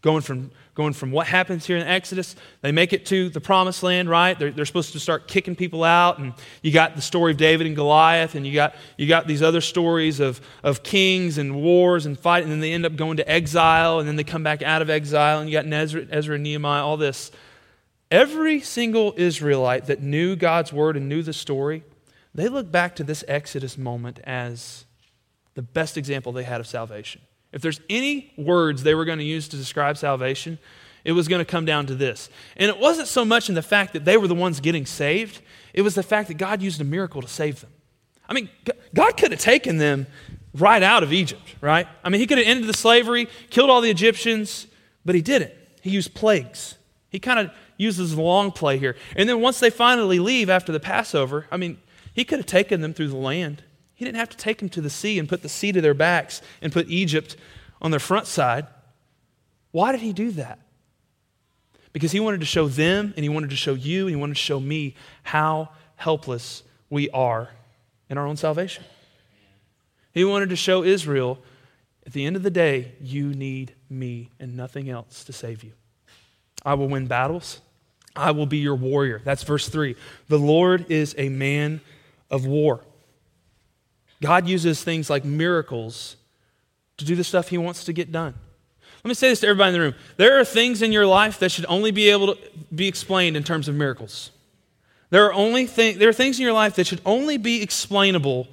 going 0.00 0.22
from, 0.22 0.50
going 0.74 0.92
from 0.92 1.10
what 1.10 1.26
happens 1.26 1.66
here 1.66 1.76
in 1.76 1.86
Exodus, 1.86 2.36
they 2.60 2.70
make 2.70 2.92
it 2.92 3.04
to 3.06 3.28
the 3.30 3.40
promised 3.40 3.82
land, 3.82 4.08
right? 4.08 4.38
They're, 4.38 4.52
they're 4.52 4.64
supposed 4.64 4.92
to 4.92 5.00
start 5.00 5.26
kicking 5.26 5.56
people 5.56 5.82
out, 5.82 6.18
and 6.18 6.34
you 6.62 6.70
got 6.70 6.94
the 6.94 7.02
story 7.02 7.32
of 7.32 7.38
David 7.38 7.66
and 7.66 7.74
Goliath, 7.74 8.36
and 8.36 8.46
you 8.46 8.54
got, 8.54 8.76
you 8.96 9.08
got 9.08 9.26
these 9.26 9.42
other 9.42 9.60
stories 9.60 10.20
of, 10.20 10.40
of 10.62 10.84
kings 10.84 11.36
and 11.36 11.56
wars 11.56 12.06
and 12.06 12.18
fight, 12.18 12.44
and 12.44 12.52
then 12.52 12.60
they 12.60 12.72
end 12.72 12.86
up 12.86 12.94
going 12.94 13.16
to 13.16 13.28
exile, 13.28 13.98
and 13.98 14.08
then 14.08 14.14
they 14.14 14.24
come 14.24 14.44
back 14.44 14.62
out 14.62 14.82
of 14.82 14.88
exile, 14.88 15.40
and 15.40 15.50
you 15.50 15.60
got 15.60 15.70
Ezra, 15.72 16.06
Ezra 16.10 16.36
and 16.36 16.44
Nehemiah, 16.44 16.84
all 16.84 16.96
this. 16.96 17.32
Every 18.10 18.60
single 18.60 19.14
Israelite 19.16 19.86
that 19.86 20.00
knew 20.00 20.36
God's 20.36 20.72
word 20.72 20.96
and 20.96 21.08
knew 21.08 21.22
the 21.22 21.32
story, 21.32 21.82
they 22.34 22.48
look 22.48 22.70
back 22.70 22.94
to 22.96 23.04
this 23.04 23.24
Exodus 23.26 23.76
moment 23.76 24.20
as 24.24 24.84
the 25.54 25.62
best 25.62 25.96
example 25.96 26.30
they 26.30 26.44
had 26.44 26.60
of 26.60 26.68
salvation. 26.68 27.20
If 27.52 27.62
there's 27.62 27.80
any 27.88 28.32
words 28.36 28.82
they 28.82 28.94
were 28.94 29.04
going 29.04 29.18
to 29.18 29.24
use 29.24 29.48
to 29.48 29.56
describe 29.56 29.96
salvation, 29.96 30.58
it 31.04 31.12
was 31.12 31.28
going 31.28 31.40
to 31.40 31.50
come 31.50 31.64
down 31.64 31.86
to 31.86 31.94
this. 31.94 32.28
And 32.56 32.68
it 32.68 32.78
wasn't 32.78 33.08
so 33.08 33.24
much 33.24 33.48
in 33.48 33.54
the 33.54 33.62
fact 33.62 33.94
that 33.94 34.04
they 34.04 34.16
were 34.16 34.28
the 34.28 34.34
ones 34.34 34.60
getting 34.60 34.86
saved, 34.86 35.40
it 35.72 35.82
was 35.82 35.94
the 35.94 36.02
fact 36.02 36.28
that 36.28 36.34
God 36.34 36.60
used 36.60 36.80
a 36.80 36.84
miracle 36.84 37.22
to 37.22 37.28
save 37.28 37.60
them. 37.60 37.70
I 38.28 38.34
mean, 38.34 38.50
God 38.94 39.16
could 39.16 39.30
have 39.30 39.40
taken 39.40 39.78
them 39.78 40.06
right 40.54 40.82
out 40.82 41.02
of 41.02 41.12
Egypt, 41.12 41.56
right? 41.60 41.86
I 42.04 42.10
mean, 42.10 42.20
He 42.20 42.26
could 42.26 42.38
have 42.38 42.46
ended 42.46 42.68
the 42.68 42.74
slavery, 42.74 43.28
killed 43.50 43.70
all 43.70 43.80
the 43.80 43.90
Egyptians, 43.90 44.66
but 45.04 45.14
He 45.14 45.22
didn't. 45.22 45.52
He 45.80 45.90
used 45.90 46.14
plagues. 46.14 46.74
He 47.10 47.18
kind 47.18 47.38
of 47.38 47.50
uses 47.76 48.16
long 48.16 48.52
play 48.52 48.76
here. 48.76 48.96
And 49.16 49.28
then 49.28 49.40
once 49.40 49.60
they 49.60 49.70
finally 49.70 50.18
leave 50.18 50.50
after 50.50 50.72
the 50.72 50.80
Passover, 50.80 51.46
I 51.50 51.56
mean, 51.56 51.78
He 52.12 52.24
could 52.24 52.38
have 52.38 52.46
taken 52.46 52.80
them 52.80 52.92
through 52.92 53.08
the 53.08 53.16
land. 53.16 53.62
He 53.98 54.04
didn't 54.04 54.18
have 54.18 54.28
to 54.28 54.36
take 54.36 54.58
them 54.58 54.68
to 54.68 54.80
the 54.80 54.90
sea 54.90 55.18
and 55.18 55.28
put 55.28 55.42
the 55.42 55.48
sea 55.48 55.72
to 55.72 55.80
their 55.80 55.92
backs 55.92 56.40
and 56.62 56.72
put 56.72 56.88
Egypt 56.88 57.36
on 57.82 57.90
their 57.90 57.98
front 57.98 58.28
side. 58.28 58.68
Why 59.72 59.90
did 59.90 60.00
He 60.00 60.12
do 60.12 60.30
that? 60.32 60.60
Because 61.92 62.12
He 62.12 62.20
wanted 62.20 62.38
to 62.38 62.46
show 62.46 62.68
them 62.68 63.12
and 63.16 63.24
He 63.24 63.28
wanted 63.28 63.50
to 63.50 63.56
show 63.56 63.74
you 63.74 64.02
and 64.02 64.10
He 64.10 64.16
wanted 64.16 64.36
to 64.36 64.40
show 64.40 64.60
me 64.60 64.94
how 65.24 65.70
helpless 65.96 66.62
we 66.88 67.10
are 67.10 67.50
in 68.08 68.16
our 68.16 68.24
own 68.24 68.36
salvation. 68.36 68.84
He 70.12 70.24
wanted 70.24 70.50
to 70.50 70.56
show 70.56 70.84
Israel 70.84 71.40
at 72.06 72.12
the 72.12 72.24
end 72.24 72.36
of 72.36 72.44
the 72.44 72.50
day, 72.50 72.92
you 73.00 73.34
need 73.34 73.74
me 73.90 74.30
and 74.38 74.56
nothing 74.56 74.88
else 74.88 75.24
to 75.24 75.32
save 75.32 75.64
you. 75.64 75.72
I 76.64 76.74
will 76.74 76.86
win 76.86 77.08
battles. 77.08 77.60
I 78.14 78.30
will 78.30 78.46
be 78.46 78.58
your 78.58 78.76
warrior. 78.76 79.20
That's 79.24 79.42
verse 79.42 79.68
3. 79.68 79.96
The 80.28 80.38
Lord 80.38 80.88
is 80.88 81.16
a 81.18 81.28
man 81.30 81.80
of 82.30 82.46
war. 82.46 82.84
God 84.20 84.48
uses 84.48 84.82
things 84.82 85.08
like 85.08 85.24
miracles 85.24 86.16
to 86.96 87.04
do 87.04 87.14
the 87.14 87.24
stuff 87.24 87.48
he 87.48 87.58
wants 87.58 87.84
to 87.84 87.92
get 87.92 88.10
done. 88.10 88.34
Let 89.04 89.08
me 89.08 89.14
say 89.14 89.28
this 89.28 89.40
to 89.40 89.46
everybody 89.46 89.68
in 89.68 89.74
the 89.74 89.80
room. 89.80 89.94
There 90.16 90.40
are 90.40 90.44
things 90.44 90.82
in 90.82 90.92
your 90.92 91.06
life 91.06 91.38
that 91.38 91.50
should 91.50 91.66
only 91.68 91.92
be 91.92 92.10
able 92.10 92.34
to 92.34 92.50
be 92.74 92.88
explained 92.88 93.36
in 93.36 93.44
terms 93.44 93.68
of 93.68 93.74
miracles. 93.74 94.32
There 95.10 95.24
are, 95.26 95.32
only 95.32 95.66
th- 95.66 95.96
there 95.96 96.08
are 96.08 96.12
things 96.12 96.38
in 96.38 96.42
your 96.42 96.52
life 96.52 96.74
that 96.74 96.86
should 96.86 97.00
only 97.06 97.38
be 97.38 97.62
explainable 97.62 98.48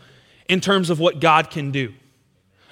in 0.48 0.62
terms 0.62 0.90
of 0.90 1.00
what 1.00 1.20
God 1.20 1.50
can 1.50 1.72
do. 1.72 1.94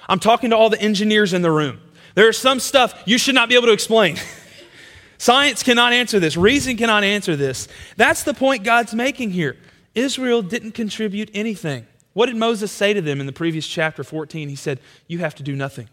I'm 0.08 0.20
talking 0.20 0.50
to 0.50 0.56
all 0.56 0.70
the 0.70 0.80
engineers 0.80 1.32
in 1.32 1.42
the 1.42 1.50
room. 1.50 1.80
There 2.14 2.28
is 2.28 2.38
some 2.38 2.60
stuff 2.60 3.02
you 3.06 3.18
should 3.18 3.34
not 3.34 3.48
be 3.48 3.56
able 3.56 3.66
to 3.66 3.72
explain. 3.72 4.16
Science 5.18 5.62
cannot 5.62 5.92
answer 5.92 6.20
this, 6.20 6.36
reason 6.36 6.76
cannot 6.76 7.02
answer 7.02 7.34
this. 7.34 7.66
That's 7.96 8.22
the 8.22 8.34
point 8.34 8.62
God's 8.62 8.94
making 8.94 9.30
here. 9.30 9.56
Israel 9.94 10.42
didn't 10.42 10.72
contribute 10.72 11.30
anything. 11.34 11.86
What 12.14 12.26
did 12.26 12.36
Moses 12.36 12.72
say 12.72 12.94
to 12.94 13.02
them 13.02 13.20
in 13.20 13.26
the 13.26 13.32
previous 13.32 13.66
chapter 13.66 14.02
14? 14.02 14.48
He 14.48 14.56
said, 14.56 14.80
You 15.06 15.18
have 15.18 15.34
to 15.34 15.42
do 15.42 15.54
nothing. 15.54 15.88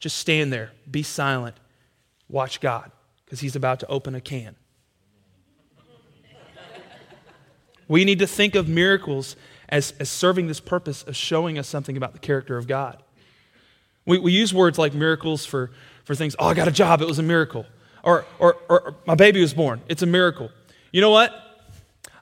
Just 0.00 0.16
stand 0.16 0.52
there, 0.52 0.72
be 0.90 1.02
silent, 1.02 1.56
watch 2.28 2.60
God, 2.60 2.90
because 3.24 3.40
He's 3.40 3.54
about 3.54 3.78
to 3.80 3.86
open 3.86 4.14
a 4.14 4.20
can. 4.20 4.56
we 7.86 8.04
need 8.04 8.18
to 8.18 8.26
think 8.26 8.54
of 8.54 8.68
miracles 8.68 9.36
as, 9.68 9.92
as 10.00 10.08
serving 10.08 10.46
this 10.46 10.60
purpose 10.60 11.02
of 11.02 11.14
showing 11.14 11.58
us 11.58 11.68
something 11.68 11.96
about 11.96 12.12
the 12.14 12.18
character 12.18 12.56
of 12.56 12.66
God. 12.66 13.02
We, 14.06 14.18
we 14.18 14.32
use 14.32 14.54
words 14.54 14.78
like 14.78 14.94
miracles 14.94 15.44
for, 15.44 15.70
for 16.04 16.14
things, 16.14 16.34
oh, 16.38 16.46
I 16.46 16.54
got 16.54 16.68
a 16.68 16.72
job, 16.72 17.02
it 17.02 17.08
was 17.08 17.18
a 17.18 17.22
miracle. 17.22 17.66
Or, 18.02 18.24
or, 18.38 18.56
or 18.70 18.94
my 19.06 19.16
baby 19.16 19.40
was 19.40 19.52
born, 19.52 19.82
it's 19.88 20.02
a 20.02 20.06
miracle. 20.06 20.50
You 20.92 21.02
know 21.02 21.10
what? 21.10 21.47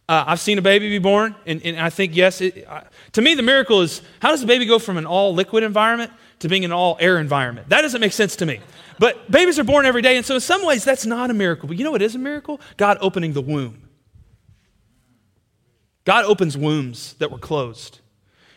Uh, 0.09 0.25
I've 0.29 0.41
seen 0.41 0.57
a 0.57 0.63
baby 0.63 0.89
be 0.89 0.99
born, 0.99 1.35
and, 1.47 1.61
and 1.65 1.81
I 1.81 1.91
think, 1.91 2.15
yes, 2.15 2.41
it, 2.41 2.67
to 3.13 3.23
me, 3.23 3.35
the 3.35 3.43
miracle 3.43 3.81
is 3.81 4.03
how 4.21 4.31
does 4.31 4.43
a 4.43 4.47
baby 4.47 4.65
go 4.65 4.79
from 4.79 4.99
an 4.99 5.07
all 5.07 5.35
liquid 5.35 5.65
environment 5.65 6.13
to 6.39 6.49
being 6.49 6.65
an 6.65 6.71
all 6.71 6.97
air 7.01 7.19
environment? 7.19 7.69
That 7.71 7.83
doesn't 7.83 8.01
make 8.01 8.13
sense 8.13 8.37
to 8.37 8.47
me. 8.47 8.61
But 9.01 9.31
babies 9.31 9.59
are 9.59 9.65
born 9.65 9.85
every 9.85 10.03
day, 10.03 10.17
and 10.17 10.25
so 10.25 10.37
in 10.37 10.41
some 10.41 10.65
ways, 10.65 10.85
that's 10.85 11.07
not 11.07 11.31
a 11.31 11.35
miracle. 11.35 11.67
But 11.67 11.77
you 11.77 11.85
know 11.85 11.91
what 11.91 12.03
is 12.03 12.15
a 12.15 12.19
miracle? 12.19 12.61
God 12.77 12.99
opening 13.01 13.33
the 13.33 13.43
womb. 13.43 13.83
God 16.05 16.25
opens 16.25 16.57
wombs 16.57 17.15
that 17.15 17.33
were 17.33 17.39
closed. 17.39 17.99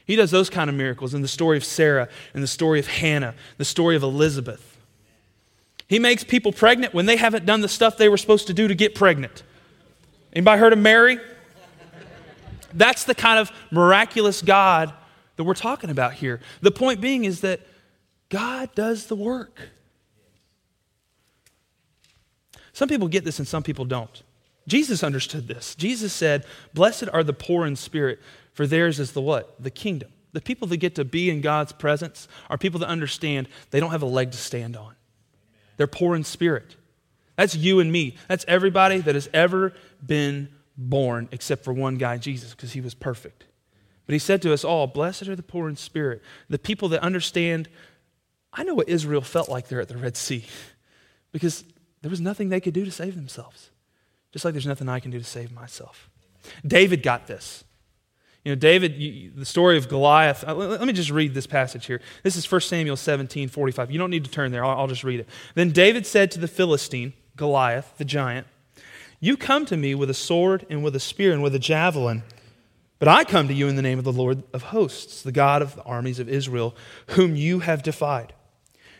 He 0.05 0.15
does 0.15 0.29
those 0.29 0.51
kind 0.51 0.69
of 0.69 0.75
miracles 0.75 1.15
in 1.15 1.23
the 1.23 1.27
story 1.27 1.57
of 1.57 1.65
Sarah, 1.65 2.09
in 2.35 2.41
the 2.41 2.47
story 2.47 2.79
of 2.79 2.87
Hannah, 2.87 3.33
the 3.57 3.65
story 3.65 3.95
of 3.95 4.03
Elizabeth. 4.03 4.77
He 5.87 5.97
makes 5.97 6.23
people 6.23 6.51
pregnant 6.51 6.93
when 6.93 7.07
they 7.07 7.15
haven't 7.15 7.47
done 7.47 7.61
the 7.61 7.67
stuff 7.67 7.97
they 7.97 8.07
were 8.07 8.17
supposed 8.17 8.45
to 8.47 8.53
do 8.53 8.67
to 8.67 8.75
get 8.75 8.93
pregnant. 8.93 9.41
Anybody 10.31 10.59
heard 10.59 10.73
of 10.73 10.79
Mary? 10.79 11.19
That's 12.73 13.03
the 13.03 13.15
kind 13.15 13.39
of 13.39 13.51
miraculous 13.71 14.41
God 14.41 14.93
that 15.35 15.43
we're 15.43 15.53
talking 15.53 15.89
about 15.89 16.13
here. 16.13 16.39
The 16.61 16.71
point 16.71 17.01
being 17.01 17.25
is 17.25 17.41
that 17.41 17.61
God 18.29 18.73
does 18.75 19.07
the 19.07 19.15
work. 19.15 19.59
Some 22.73 22.87
people 22.87 23.07
get 23.07 23.25
this 23.25 23.39
and 23.39 23.47
some 23.47 23.63
people 23.63 23.85
don't. 23.85 24.23
Jesus 24.67 25.03
understood 25.03 25.47
this. 25.47 25.75
Jesus 25.75 26.13
said, 26.13 26.45
Blessed 26.73 27.09
are 27.11 27.23
the 27.23 27.33
poor 27.33 27.65
in 27.65 27.75
spirit, 27.75 28.19
for 28.53 28.67
theirs 28.67 28.99
is 28.99 29.11
the 29.13 29.21
what? 29.21 29.61
The 29.61 29.71
kingdom. 29.71 30.11
The 30.31 30.41
people 30.41 30.67
that 30.67 30.77
get 30.77 30.95
to 30.95 31.03
be 31.03 31.29
in 31.29 31.41
God's 31.41 31.71
presence 31.71 32.27
are 32.49 32.57
people 32.57 32.79
that 32.81 32.87
understand 32.87 33.47
they 33.71 33.79
don't 33.79 33.91
have 33.91 34.03
a 34.03 34.07
leg 34.07 34.31
to 34.31 34.37
stand 34.37 34.77
on. 34.77 34.93
They're 35.77 35.87
poor 35.87 36.15
in 36.15 36.23
spirit. 36.23 36.75
That's 37.35 37.55
you 37.55 37.79
and 37.79 37.91
me. 37.91 38.17
That's 38.27 38.45
everybody 38.47 38.99
that 38.99 39.15
has 39.15 39.29
ever 39.33 39.73
been 40.05 40.49
born 40.79 41.29
except 41.31 41.63
for 41.63 41.73
one 41.73 41.97
guy, 41.97 42.17
Jesus, 42.17 42.51
because 42.51 42.73
he 42.73 42.81
was 42.81 42.93
perfect. 42.93 43.45
But 44.05 44.13
he 44.13 44.19
said 44.19 44.41
to 44.43 44.53
us 44.53 44.63
all, 44.63 44.87
Blessed 44.87 45.27
are 45.27 45.35
the 45.35 45.43
poor 45.43 45.69
in 45.69 45.75
spirit, 45.75 46.21
the 46.49 46.59
people 46.59 46.89
that 46.89 47.01
understand. 47.01 47.69
I 48.51 48.63
know 48.63 48.73
what 48.73 48.89
Israel 48.89 49.21
felt 49.21 49.49
like 49.49 49.67
there 49.67 49.79
at 49.79 49.87
the 49.87 49.97
Red 49.97 50.17
Sea 50.17 50.45
because 51.31 51.63
there 52.01 52.09
was 52.09 52.21
nothing 52.21 52.49
they 52.49 52.61
could 52.61 52.73
do 52.73 52.85
to 52.85 52.91
save 52.91 53.15
themselves 53.15 53.69
just 54.31 54.45
like 54.45 54.53
there's 54.53 54.67
nothing 54.67 54.89
I 54.89 54.99
can 54.99 55.11
do 55.11 55.19
to 55.19 55.25
save 55.25 55.51
myself. 55.51 56.09
David 56.65 57.03
got 57.03 57.27
this. 57.27 57.63
You 58.45 58.51
know, 58.51 58.55
David, 58.55 58.95
you, 58.95 59.31
the 59.35 59.45
story 59.45 59.77
of 59.77 59.89
Goliath, 59.89 60.45
uh, 60.47 60.55
let, 60.55 60.81
me 60.81 60.93
just 60.93 61.09
read 61.09 61.33
this 61.33 61.45
passage 61.45 61.85
here. 61.85 61.99
This 62.23 62.37
is 62.37 62.49
1 62.49 62.61
Samuel 62.61 62.95
17, 62.95 63.49
45. 63.49 63.91
You 63.91 63.99
don't 63.99 64.09
need 64.09 64.23
to 64.23 64.31
turn 64.31 64.51
there, 64.51 64.63
I'll, 64.63 64.81
I'll 64.81 64.87
just 64.87 65.03
read 65.03 65.19
it. 65.19 65.27
Then 65.55 65.71
David 65.71 66.05
said 66.05 66.31
to 66.31 66.39
the 66.39 66.47
Philistine, 66.47 67.13
Goliath, 67.35 67.97
the 67.97 68.05
giant, 68.05 68.47
You 69.19 69.35
come 69.35 69.65
to 69.65 69.77
me 69.77 69.95
with 69.95 70.09
a 70.09 70.13
sword 70.13 70.65
and 70.69 70.83
with 70.83 70.95
a 70.95 70.99
spear 70.99 71.33
and 71.33 71.43
with 71.43 71.53
a 71.53 71.59
javelin, 71.59 72.23
but 72.99 73.07
I 73.07 73.23
come 73.23 73.47
to 73.47 73.53
you 73.53 73.67
in 73.67 73.75
the 73.75 73.81
name 73.81 73.97
of 73.97 74.05
the 74.05 74.13
Lord 74.13 74.43
of 74.53 74.63
hosts, 74.63 75.21
the 75.21 75.31
God 75.31 75.61
of 75.61 75.75
the 75.75 75.83
armies 75.83 76.19
of 76.19 76.29
Israel, 76.29 76.75
whom 77.07 77.35
you 77.35 77.59
have 77.59 77.83
defied. 77.83 78.33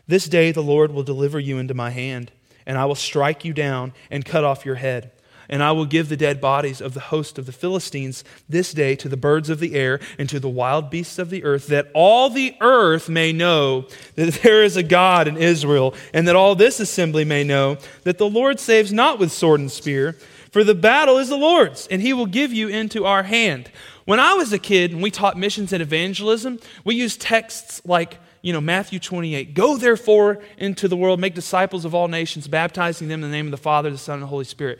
This 0.08 0.28
day 0.28 0.52
the 0.52 0.64
Lord 0.64 0.92
will 0.92 1.04
deliver 1.04 1.40
you 1.40 1.58
into 1.58 1.74
my 1.74 1.92
hand, 1.92 2.32
and 2.66 2.78
I 2.78 2.86
will 2.86 2.96
strike 2.96 3.46
you 3.46 3.54
down 3.54 3.94
and 4.10 4.26
cut 4.26 4.44
off 4.44 4.66
your 4.66 4.76
head 4.76 5.12
and 5.50 5.63
I 5.63 5.72
will 5.72 5.86
give 5.86 6.10
the 6.10 6.15
dead 6.15 6.39
bodies 6.39 6.79
of 6.79 6.94
the 6.94 7.00
host 7.00 7.38
of 7.38 7.46
the 7.46 7.51
Philistines 7.51 8.24
this 8.48 8.72
day 8.72 8.96
to 8.98 9.10
the 9.10 9.18
birds 9.18 9.50
of 9.50 9.60
the 9.60 9.75
air 9.75 10.00
and 10.18 10.29
to 10.29 10.39
the 10.39 10.50
wild 10.50 10.89
beasts 10.89 11.20
of 11.20 11.29
the 11.29 11.44
earth, 11.44 11.68
that 11.68 11.89
all 11.94 12.29
the 12.29 12.56
earth 12.62 13.10
may 13.10 13.34
know 13.34 13.88
that 14.15 14.34
there 14.44 14.63
is 14.63 14.77
a 14.77 14.84
God 14.84 15.27
in 15.27 15.38
Israel, 15.38 15.94
and 16.13 16.27
that 16.27 16.36
all 16.36 16.56
this 16.56 16.79
assembly 16.79 17.25
may 17.25 17.44
know 17.44 17.77
that 18.03 18.18
the 18.18 18.29
Lord 18.29 18.60
saves 18.60 18.94
not 18.94 19.20
with 19.20 19.32
sword 19.32 19.60
and 19.60 19.72
spear, 19.72 20.15
for 20.51 20.63
the 20.63 20.75
battle 20.75 21.18
is 21.18 21.29
the 21.29 21.38
Lord's, 21.38 21.88
and 21.88 22.01
he 22.01 22.13
will 22.13 22.25
give 22.25 22.51
you 22.53 22.68
into 22.68 23.06
our 23.06 23.24
hand. 23.24 23.70
When 24.06 24.20
I 24.20 24.34
was 24.34 24.51
a 24.51 24.58
kid 24.58 24.91
and 24.91 25.03
we 25.03 25.12
taught 25.12 25.38
missions 25.38 25.72
and 25.72 25.84
evangelism, 25.84 26.60
we 26.84 26.96
used 26.96 27.22
texts 27.22 27.79
like, 27.86 28.18
you 28.41 28.51
know, 28.53 28.62
Matthew 28.62 28.98
28. 28.98 29.53
Go 29.53 29.77
therefore 29.77 30.41
into 30.58 30.88
the 30.88 30.98
world, 30.98 31.20
make 31.20 31.36
disciples 31.36 31.86
of 31.86 31.94
all 31.94 32.08
nations, 32.08 32.48
baptizing 32.48 33.08
them 33.08 33.24
in 33.24 33.29
the 33.29 33.36
name 33.36 33.46
of 33.46 33.51
the 33.51 33.58
Father, 33.58 33.91
the 33.91 34.00
Son, 34.00 34.15
and 34.15 34.24
the 34.24 34.27
Holy 34.27 34.46
Spirit. 34.46 34.79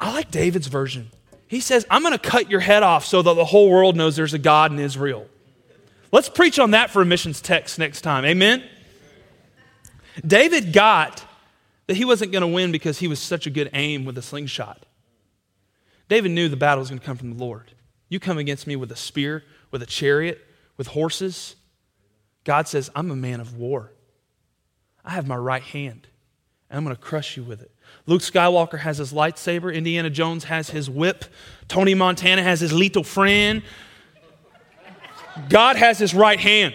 I 0.00 0.12
like 0.12 0.30
David's 0.30 0.68
version. 0.68 1.10
He 1.48 1.60
says, 1.60 1.86
I'm 1.90 2.02
going 2.02 2.12
to 2.12 2.18
cut 2.18 2.50
your 2.50 2.60
head 2.60 2.82
off 2.82 3.04
so 3.04 3.22
that 3.22 3.34
the 3.34 3.44
whole 3.44 3.70
world 3.70 3.96
knows 3.96 4.16
there's 4.16 4.34
a 4.34 4.38
God 4.38 4.70
in 4.70 4.78
Israel. 4.78 5.26
Let's 6.12 6.28
preach 6.28 6.58
on 6.58 6.72
that 6.72 6.90
for 6.90 7.02
a 7.02 7.04
missions 7.04 7.40
text 7.40 7.78
next 7.78 8.02
time. 8.02 8.24
Amen? 8.24 8.62
David 10.26 10.72
got 10.72 11.24
that 11.86 11.96
he 11.96 12.04
wasn't 12.04 12.32
going 12.32 12.42
to 12.42 12.48
win 12.48 12.70
because 12.70 12.98
he 12.98 13.08
was 13.08 13.18
such 13.18 13.46
a 13.46 13.50
good 13.50 13.70
aim 13.72 14.04
with 14.04 14.16
a 14.18 14.22
slingshot. 14.22 14.84
David 16.08 16.32
knew 16.32 16.48
the 16.48 16.56
battle 16.56 16.80
was 16.80 16.90
going 16.90 17.00
to 17.00 17.04
come 17.04 17.16
from 17.16 17.36
the 17.36 17.42
Lord. 17.42 17.72
You 18.08 18.20
come 18.20 18.38
against 18.38 18.66
me 18.66 18.76
with 18.76 18.92
a 18.92 18.96
spear, 18.96 19.44
with 19.70 19.82
a 19.82 19.86
chariot, 19.86 20.44
with 20.76 20.88
horses. 20.88 21.56
God 22.44 22.68
says, 22.68 22.90
I'm 22.94 23.10
a 23.10 23.16
man 23.16 23.40
of 23.40 23.56
war. 23.56 23.92
I 25.04 25.10
have 25.10 25.26
my 25.26 25.36
right 25.36 25.62
hand, 25.62 26.06
and 26.70 26.78
I'm 26.78 26.84
going 26.84 26.96
to 26.96 27.00
crush 27.00 27.36
you 27.36 27.42
with 27.42 27.62
it. 27.62 27.70
Luke 28.06 28.22
Skywalker 28.22 28.78
has 28.78 28.98
his 28.98 29.12
lightsaber. 29.12 29.74
Indiana 29.74 30.10
Jones 30.10 30.44
has 30.44 30.70
his 30.70 30.88
whip. 30.88 31.24
Tony 31.68 31.94
Montana 31.94 32.42
has 32.42 32.60
his 32.60 32.72
lethal 32.72 33.04
friend. 33.04 33.62
God 35.48 35.76
has 35.76 35.98
his 35.98 36.14
right 36.14 36.40
hand, 36.40 36.74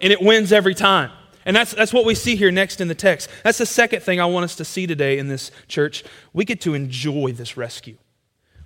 and 0.00 0.12
it 0.12 0.20
wins 0.20 0.52
every 0.52 0.74
time. 0.74 1.10
And 1.44 1.56
that's, 1.56 1.72
that's 1.74 1.92
what 1.92 2.04
we 2.04 2.14
see 2.14 2.36
here 2.36 2.50
next 2.50 2.80
in 2.80 2.88
the 2.88 2.94
text. 2.94 3.28
That's 3.44 3.58
the 3.58 3.66
second 3.66 4.02
thing 4.02 4.20
I 4.20 4.26
want 4.26 4.44
us 4.44 4.56
to 4.56 4.64
see 4.64 4.86
today 4.86 5.18
in 5.18 5.28
this 5.28 5.50
church. 5.68 6.04
We 6.32 6.44
get 6.44 6.60
to 6.62 6.74
enjoy 6.74 7.32
this 7.32 7.56
rescue. 7.56 7.98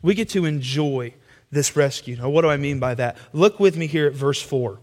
We 0.03 0.15
get 0.15 0.29
to 0.31 0.45
enjoy 0.45 1.15
this 1.51 1.75
rescue. 1.75 2.17
Now, 2.17 2.29
what 2.29 2.43
do 2.43 2.49
I 2.49 2.57
mean 2.57 2.79
by 2.79 2.95
that? 2.95 3.17
Look 3.33 3.59
with 3.59 3.77
me 3.77 3.87
here 3.87 4.07
at 4.07 4.13
verse 4.13 4.43
4. 4.43 4.79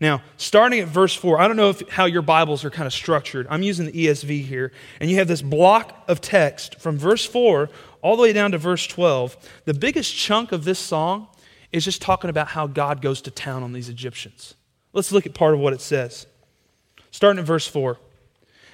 Now, 0.00 0.22
starting 0.38 0.80
at 0.80 0.88
verse 0.88 1.14
4, 1.14 1.38
I 1.38 1.46
don't 1.46 1.56
know 1.56 1.70
if, 1.70 1.86
how 1.90 2.06
your 2.06 2.22
Bibles 2.22 2.64
are 2.64 2.70
kind 2.70 2.86
of 2.86 2.92
structured. 2.92 3.46
I'm 3.50 3.62
using 3.62 3.84
the 3.84 3.92
ESV 3.92 4.46
here, 4.46 4.72
and 4.98 5.10
you 5.10 5.16
have 5.18 5.28
this 5.28 5.42
block 5.42 6.04
of 6.08 6.22
text 6.22 6.80
from 6.80 6.96
verse 6.96 7.26
4 7.26 7.68
all 8.00 8.16
the 8.16 8.22
way 8.22 8.32
down 8.32 8.52
to 8.52 8.58
verse 8.58 8.86
12. 8.86 9.36
The 9.66 9.74
biggest 9.74 10.16
chunk 10.16 10.52
of 10.52 10.64
this 10.64 10.78
song 10.78 11.28
is 11.70 11.84
just 11.84 12.00
talking 12.00 12.30
about 12.30 12.48
how 12.48 12.66
God 12.66 13.02
goes 13.02 13.20
to 13.22 13.30
town 13.30 13.62
on 13.62 13.74
these 13.74 13.90
Egyptians. 13.90 14.54
Let's 14.94 15.12
look 15.12 15.26
at 15.26 15.34
part 15.34 15.52
of 15.52 15.60
what 15.60 15.74
it 15.74 15.82
says. 15.82 16.26
Starting 17.10 17.38
at 17.38 17.46
verse 17.46 17.66
4. 17.66 17.98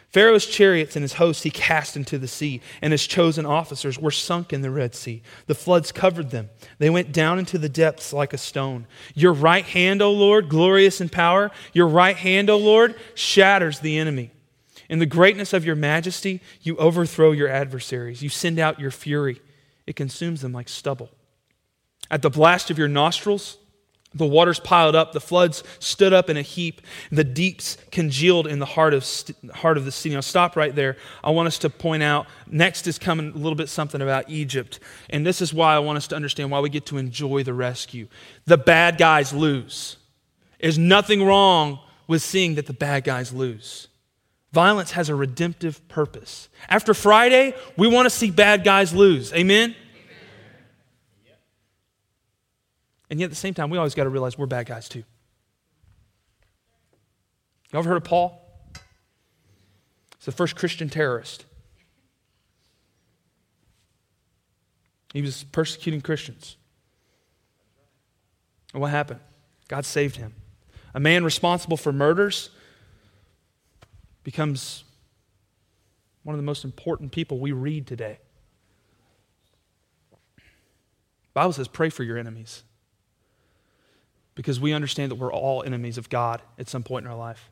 Pharaoh's 0.08 0.46
chariots 0.46 0.96
and 0.96 1.02
his 1.02 1.14
hosts 1.14 1.42
he 1.42 1.50
cast 1.50 1.96
into 1.96 2.18
the 2.18 2.28
sea, 2.28 2.60
and 2.80 2.92
his 2.92 3.06
chosen 3.06 3.44
officers 3.44 3.98
were 3.98 4.10
sunk 4.10 4.52
in 4.52 4.62
the 4.62 4.70
Red 4.70 4.94
Sea. 4.94 5.22
The 5.46 5.54
floods 5.54 5.92
covered 5.92 6.30
them. 6.30 6.48
They 6.78 6.90
went 6.90 7.12
down 7.12 7.38
into 7.38 7.58
the 7.58 7.68
depths 7.68 8.12
like 8.12 8.32
a 8.32 8.38
stone. 8.38 8.86
Your 9.14 9.32
right 9.32 9.64
hand, 9.64 10.00
O 10.00 10.12
Lord, 10.12 10.48
glorious 10.48 11.00
in 11.00 11.08
power, 11.08 11.50
your 11.72 11.88
right 11.88 12.16
hand, 12.16 12.48
O 12.48 12.56
Lord, 12.56 12.94
shatters 13.14 13.80
the 13.80 13.98
enemy. 13.98 14.30
In 14.88 15.00
the 15.00 15.06
greatness 15.06 15.52
of 15.52 15.64
your 15.64 15.76
majesty, 15.76 16.40
you 16.62 16.76
overthrow 16.76 17.32
your 17.32 17.48
adversaries. 17.48 18.22
You 18.22 18.28
send 18.28 18.58
out 18.58 18.80
your 18.80 18.92
fury, 18.92 19.40
it 19.86 19.96
consumes 19.96 20.40
them 20.40 20.52
like 20.52 20.68
stubble. 20.68 21.10
At 22.10 22.22
the 22.22 22.30
blast 22.30 22.70
of 22.70 22.78
your 22.78 22.88
nostrils, 22.88 23.58
the 24.16 24.26
waters 24.26 24.58
piled 24.58 24.94
up, 24.94 25.12
the 25.12 25.20
floods 25.20 25.62
stood 25.78 26.12
up 26.12 26.30
in 26.30 26.36
a 26.36 26.42
heap, 26.42 26.80
the 27.10 27.24
deeps 27.24 27.76
congealed 27.90 28.46
in 28.46 28.58
the 28.58 28.66
heart 28.66 28.94
of, 28.94 29.04
st- 29.04 29.50
heart 29.50 29.76
of 29.76 29.84
the 29.84 29.92
sea. 29.92 30.10
Now, 30.10 30.20
stop 30.20 30.56
right 30.56 30.74
there. 30.74 30.96
I 31.22 31.30
want 31.30 31.48
us 31.48 31.58
to 31.58 31.70
point 31.70 32.02
out 32.02 32.26
next 32.46 32.86
is 32.86 32.98
coming 32.98 33.32
a 33.32 33.36
little 33.36 33.54
bit 33.54 33.68
something 33.68 34.00
about 34.00 34.30
Egypt. 34.30 34.80
And 35.10 35.26
this 35.26 35.40
is 35.40 35.52
why 35.52 35.74
I 35.74 35.78
want 35.80 35.98
us 35.98 36.08
to 36.08 36.16
understand 36.16 36.50
why 36.50 36.60
we 36.60 36.70
get 36.70 36.86
to 36.86 36.98
enjoy 36.98 37.42
the 37.42 37.54
rescue. 37.54 38.08
The 38.46 38.58
bad 38.58 38.98
guys 38.98 39.32
lose. 39.32 39.96
There's 40.60 40.78
nothing 40.78 41.22
wrong 41.22 41.80
with 42.06 42.22
seeing 42.22 42.54
that 42.54 42.66
the 42.66 42.72
bad 42.72 43.04
guys 43.04 43.32
lose. 43.32 43.88
Violence 44.52 44.92
has 44.92 45.08
a 45.08 45.14
redemptive 45.14 45.86
purpose. 45.88 46.48
After 46.68 46.94
Friday, 46.94 47.54
we 47.76 47.88
want 47.88 48.06
to 48.06 48.10
see 48.10 48.30
bad 48.30 48.64
guys 48.64 48.94
lose. 48.94 49.32
Amen? 49.34 49.76
And 53.10 53.20
yet 53.20 53.26
at 53.26 53.30
the 53.30 53.36
same 53.36 53.54
time, 53.54 53.70
we 53.70 53.78
always 53.78 53.94
got 53.94 54.04
to 54.04 54.10
realize 54.10 54.36
we're 54.36 54.46
bad 54.46 54.66
guys 54.66 54.88
too. 54.88 55.04
You 57.72 57.78
ever 57.78 57.88
heard 57.88 57.96
of 57.98 58.04
Paul? 58.04 58.42
He's 60.16 60.26
the 60.26 60.32
first 60.32 60.56
Christian 60.56 60.88
terrorist. 60.88 61.44
He 65.12 65.22
was 65.22 65.44
persecuting 65.44 66.00
Christians. 66.00 66.56
And 68.72 68.80
what 68.80 68.90
happened? 68.90 69.20
God 69.68 69.84
saved 69.84 70.16
him. 70.16 70.34
A 70.94 71.00
man 71.00 71.24
responsible 71.24 71.76
for 71.76 71.92
murders 71.92 72.50
becomes 74.24 74.84
one 76.22 76.34
of 76.34 76.38
the 76.38 76.44
most 76.44 76.64
important 76.64 77.12
people 77.12 77.38
we 77.38 77.52
read 77.52 77.86
today. 77.86 78.18
The 80.10 81.32
Bible 81.34 81.52
says, 81.52 81.68
pray 81.68 81.88
for 81.88 82.02
your 82.02 82.18
enemies 82.18 82.64
because 84.36 84.60
we 84.60 84.72
understand 84.72 85.10
that 85.10 85.16
we're 85.16 85.32
all 85.32 85.64
enemies 85.64 85.98
of 85.98 86.08
God 86.08 86.40
at 86.58 86.68
some 86.68 86.84
point 86.84 87.04
in 87.04 87.10
our 87.10 87.18
life. 87.18 87.50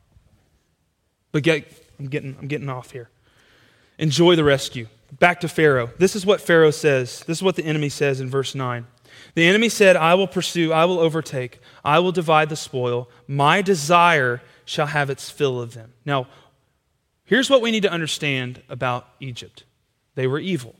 But 1.33 1.43
get, 1.43 1.65
I'm, 1.99 2.07
getting, 2.07 2.37
I'm 2.39 2.47
getting 2.47 2.69
off 2.69 2.91
here. 2.91 3.09
Enjoy 3.97 4.37
the 4.37 4.43
rescue. 4.45 4.87
Back 5.19 5.41
to 5.41 5.49
Pharaoh. 5.49 5.89
This 5.97 6.15
is 6.15 6.25
what 6.25 6.39
Pharaoh 6.39 6.71
says. 6.71 7.23
This 7.27 7.39
is 7.39 7.43
what 7.43 7.57
the 7.57 7.65
enemy 7.65 7.89
says 7.89 8.21
in 8.21 8.29
verse 8.29 8.55
9. 8.55 8.85
The 9.33 9.45
enemy 9.45 9.69
said, 9.69 9.95
I 9.95 10.13
will 10.13 10.27
pursue, 10.27 10.71
I 10.71 10.85
will 10.85 10.99
overtake, 10.99 11.59
I 11.83 11.99
will 11.99 12.11
divide 12.11 12.49
the 12.49 12.55
spoil. 12.55 13.09
My 13.27 13.61
desire 13.61 14.41
shall 14.63 14.87
have 14.87 15.09
its 15.09 15.29
fill 15.29 15.59
of 15.61 15.73
them. 15.73 15.93
Now, 16.05 16.27
here's 17.25 17.49
what 17.49 17.61
we 17.61 17.71
need 17.71 17.83
to 17.83 17.91
understand 17.91 18.61
about 18.69 19.07
Egypt 19.19 19.63
they 20.15 20.27
were 20.27 20.39
evil. 20.39 20.75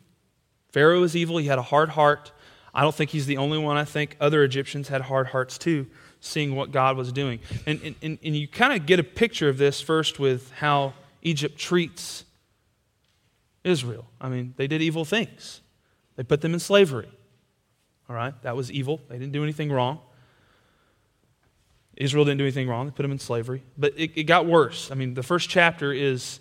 Pharaoh 0.71 1.01
was 1.01 1.15
evil, 1.15 1.37
he 1.37 1.47
had 1.47 1.59
a 1.59 1.63
hard 1.63 1.89
heart. 1.89 2.31
I 2.75 2.81
don't 2.81 2.93
think 2.93 3.09
he's 3.09 3.25
the 3.25 3.37
only 3.37 3.57
one. 3.57 3.77
I 3.77 3.85
think 3.85 4.17
other 4.19 4.43
Egyptians 4.43 4.89
had 4.89 5.01
hard 5.01 5.27
hearts 5.27 5.57
too, 5.57 5.87
seeing 6.19 6.55
what 6.55 6.71
God 6.71 6.97
was 6.97 7.13
doing. 7.13 7.39
And, 7.65 7.95
and, 8.01 8.19
and 8.21 8.35
you 8.35 8.49
kind 8.49 8.73
of 8.73 8.85
get 8.85 8.99
a 8.99 9.03
picture 9.03 9.47
of 9.47 9.57
this 9.57 9.79
first 9.79 10.19
with 10.19 10.51
how 10.51 10.93
Egypt 11.21 11.57
treats 11.57 12.25
Israel. 13.63 14.05
I 14.19 14.27
mean, 14.27 14.53
they 14.57 14.67
did 14.67 14.81
evil 14.81 15.05
things, 15.05 15.61
they 16.17 16.23
put 16.23 16.41
them 16.41 16.53
in 16.53 16.59
slavery. 16.59 17.09
All 18.07 18.15
right, 18.15 18.39
that 18.43 18.55
was 18.55 18.71
evil. 18.71 19.01
They 19.09 19.17
didn't 19.17 19.31
do 19.31 19.41
anything 19.41 19.71
wrong. 19.71 19.99
Israel 21.97 22.23
didn't 22.25 22.37
do 22.37 22.43
anything 22.43 22.67
wrong. 22.67 22.85
They 22.85 22.91
put 22.91 23.01
them 23.01 23.11
in 23.11 23.17
slavery. 23.17 23.63
But 23.77 23.93
it, 23.97 24.11
it 24.15 24.23
got 24.25 24.45
worse. 24.45 24.91
I 24.91 24.95
mean, 24.95 25.15
the 25.15 25.23
first 25.23 25.49
chapter 25.49 25.91
is 25.91 26.39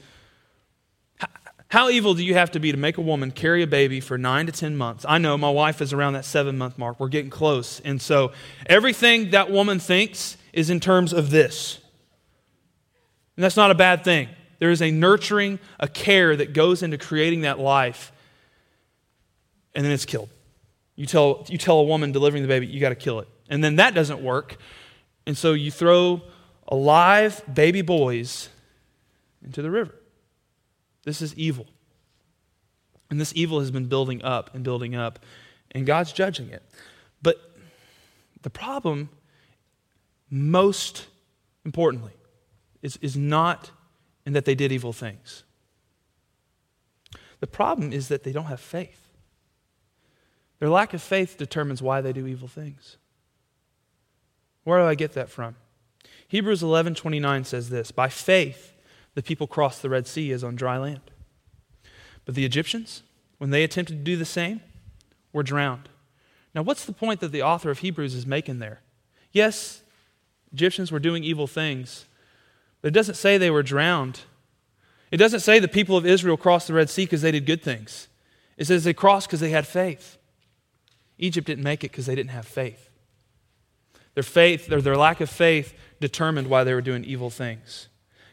how 1.75 1.91
evil 1.91 2.15
do 2.15 2.25
you 2.25 2.35
have 2.35 2.53
to 2.53 2.61
be 2.61 2.71
to 2.71 2.79
make 2.79 2.99
a 2.99 3.01
woman 3.01 3.33
carry 3.33 3.61
a 3.65 3.67
baby 3.67 3.99
for 3.99 4.17
nine 4.17 4.47
to 4.47 4.53
10 4.53 4.77
months? 4.77 5.05
I 5.09 5.19
know 5.19 5.37
my 5.37 5.51
wife 5.51 5.83
is 5.83 5.93
around 5.93 6.13
that 6.13 6.25
seven 6.25 6.57
month 6.57 6.79
mark. 6.79 7.01
We're 7.01 7.09
getting 7.09 7.33
close. 7.33 7.81
And 7.81 8.01
so 8.01 8.31
everything 8.67 9.31
that 9.31 9.51
woman 9.51 9.81
thinks 9.81 10.37
is 10.53 10.71
in 10.71 10.79
terms 10.79 11.13
of 11.13 11.31
this. 11.31 11.81
And 13.37 13.43
that's 13.43 13.57
not 13.57 13.73
a 13.73 13.75
bad 13.75 14.05
thing. 14.05 14.29
There 14.61 14.71
is 14.71 14.83
a 14.83 14.93
nurturing, 14.93 15.59
a 15.81 15.89
care 15.89 16.37
that 16.37 16.53
goes 16.53 16.85
into 16.85 16.97
creating 16.97 17.41
that 17.41 17.59
life, 17.59 18.13
and 19.75 19.85
then 19.85 19.91
it's 19.91 20.05
killed. 20.05 20.29
You 20.95 21.07
tell, 21.07 21.45
you 21.49 21.59
tell 21.59 21.81
a 21.81 21.85
woman 21.85 22.13
delivering 22.13 22.45
the 22.45 22.49
baby, 22.49 22.69
you 22.69 22.79
got 22.79 22.91
to 22.91 22.95
kill 22.95 23.19
it. 23.19 23.27
And 23.51 23.65
then 23.65 23.75
that 23.77 23.95
doesn't 23.95 24.23
work. 24.23 24.59
And 25.27 25.37
so 25.37 25.55
you 25.55 25.73
throw 25.73 26.23
alive 26.69 27.43
baby 27.53 27.83
boys 27.83 28.49
into 29.43 29.61
the 29.61 29.73
river. 29.73 29.97
This 31.05 31.23
is 31.23 31.35
evil. 31.35 31.67
And 33.11 33.21
this 33.21 33.33
evil 33.37 33.61
has 33.61 33.71
been 33.71 33.87
building 33.87 34.23
up 34.23 34.55
and 34.55 34.65
building 34.65 34.95
up, 34.95 35.19
and 35.73 35.87
God's 35.87 36.13
judging 36.13 36.51
it. 36.51 36.63
But 37.23 37.37
the 38.43 38.51
problem, 38.51 39.11
most 40.31 41.07
importantly, 41.65 42.13
is, 42.83 42.99
is 43.03 43.17
not 43.17 43.71
in 44.27 44.33
that 44.33 44.45
they 44.45 44.55
did 44.55 44.73
evil 44.73 44.93
things. 44.93 45.45
The 47.41 47.47
problem 47.47 47.93
is 47.93 48.09
that 48.09 48.25
they 48.25 48.33
don't 48.33 48.47
have 48.47 48.61
faith. 48.61 49.01
Their 50.61 50.71
lack 50.71 50.95
of 50.95 51.03
faith 51.03 51.37
determines 51.37 51.83
why 51.83 52.01
they 52.01 52.13
do 52.13 52.27
evil 52.27 52.49
things. 52.49 52.97
Where 54.65 54.79
do 54.79 54.85
I 54.87 54.95
get 54.95 55.13
that 55.13 55.29
from? 55.29 55.57
Hebrews 56.29 56.63
11:29 56.63 57.45
says 57.45 57.69
this, 57.69 57.91
"By 57.91 58.09
faith 58.09 58.74
the 59.15 59.23
people 59.23 59.47
crossed 59.47 59.83
the 59.83 59.89
Red 59.89 60.07
Sea 60.07 60.33
as 60.33 60.45
on 60.45 60.57
dry 60.57 60.77
land. 60.79 61.01
But 62.25 62.35
the 62.35 62.45
Egyptians, 62.45 63.03
when 63.39 63.51
they 63.51 63.65
attempted 63.65 63.99
to 63.99 64.05
do 64.05 64.17
the 64.17 64.25
same, 64.25 64.61
were 65.33 65.43
drowned. 65.43 65.89
Now, 66.55 66.63
what's 66.63 66.85
the 66.85 66.93
point 66.93 67.21
that 67.21 67.33
the 67.33 67.43
author 67.43 67.71
of 67.71 67.81
Hebrews 67.81 68.15
is 68.15 68.27
making 68.27 68.59
there? 68.59 68.81
Yes, 69.33 69.83
Egyptians 70.53 70.93
were 70.93 71.01
doing 71.01 71.25
evil 71.25 71.47
things, 71.47 72.07
but 72.81 72.89
it 72.89 72.95
doesn't 72.95 73.17
say 73.17 73.37
they 73.37 73.51
were 73.51 73.63
drowned. 73.63 74.21
It 75.11 75.17
doesn't 75.17 75.41
say 75.41 75.59
the 75.59 75.69
people 75.69 75.97
of 75.97 76.07
Israel 76.07 76.37
crossed 76.37 76.69
the 76.69 76.75
Red 76.75 76.91
Sea 76.91 77.05
because 77.05 77.23
they 77.23 77.33
did 77.33 77.47
good 77.47 77.63
things. 77.63 78.09
It 78.57 78.67
says 78.67 78.85
they 78.85 78.95
crossed 78.95 79.27
because 79.27 79.41
they 79.41 79.51
had 79.51 79.67
faith. 79.67 80.17
Egypt 81.19 81.47
didn't 81.47 81.65
make 81.65 81.83
it 81.83 81.91
because 81.91 82.07
they 82.07 82.15
didn't 82.15 82.31
have 82.31 82.47
faith. 82.47 82.91
Their 84.15 84.23
faith, 84.23 84.71
or 84.71 84.81
their 84.81 84.97
lack 84.97 85.21
of 85.21 85.29
faith, 85.29 85.75
determined 86.01 86.49
why 86.49 86.63
they 86.63 86.75
were 86.75 86.81
doing 86.81 87.05
evil 87.05 87.31
things. 87.31 87.89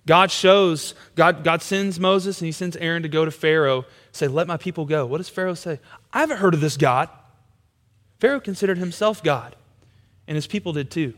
God 0.06 0.32
shows, 0.32 0.96
God, 1.16 1.44
God 1.44 1.62
sends 1.62 2.00
Moses 2.00 2.42
and 2.42 2.48
he 2.48 2.52
sends 2.52 2.76
Aaron 2.78 3.04
to 3.04 3.10
go 3.10 3.24
to 3.24 3.32
Pharaoh, 3.32 3.86
say, 4.12 4.28
Let 4.28 4.48
my 4.48 4.58
people 4.58 4.86
go. 4.86 5.06
What 5.06 5.18
does 5.18 5.30
Pharaoh 5.30 5.54
say? 5.54 5.80
I 6.12 6.20
haven't 6.20 6.38
heard 6.38 6.54
of 6.54 6.62
this 6.62 6.78
God. 6.78 7.10
Pharaoh 8.20 8.40
considered 8.40 8.78
himself 8.78 9.24
God, 9.24 9.56
and 10.28 10.36
his 10.36 10.48
people 10.48 10.74
did 10.74 10.92
too. 10.92 11.14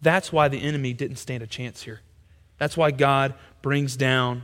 That's 0.00 0.32
why 0.32 0.48
the 0.48 0.62
enemy 0.62 0.92
didn't 0.92 1.16
stand 1.16 1.42
a 1.42 1.46
chance 1.46 1.82
here. 1.82 2.00
That's 2.58 2.76
why 2.76 2.90
God 2.90 3.34
brings 3.62 3.96
down 3.96 4.42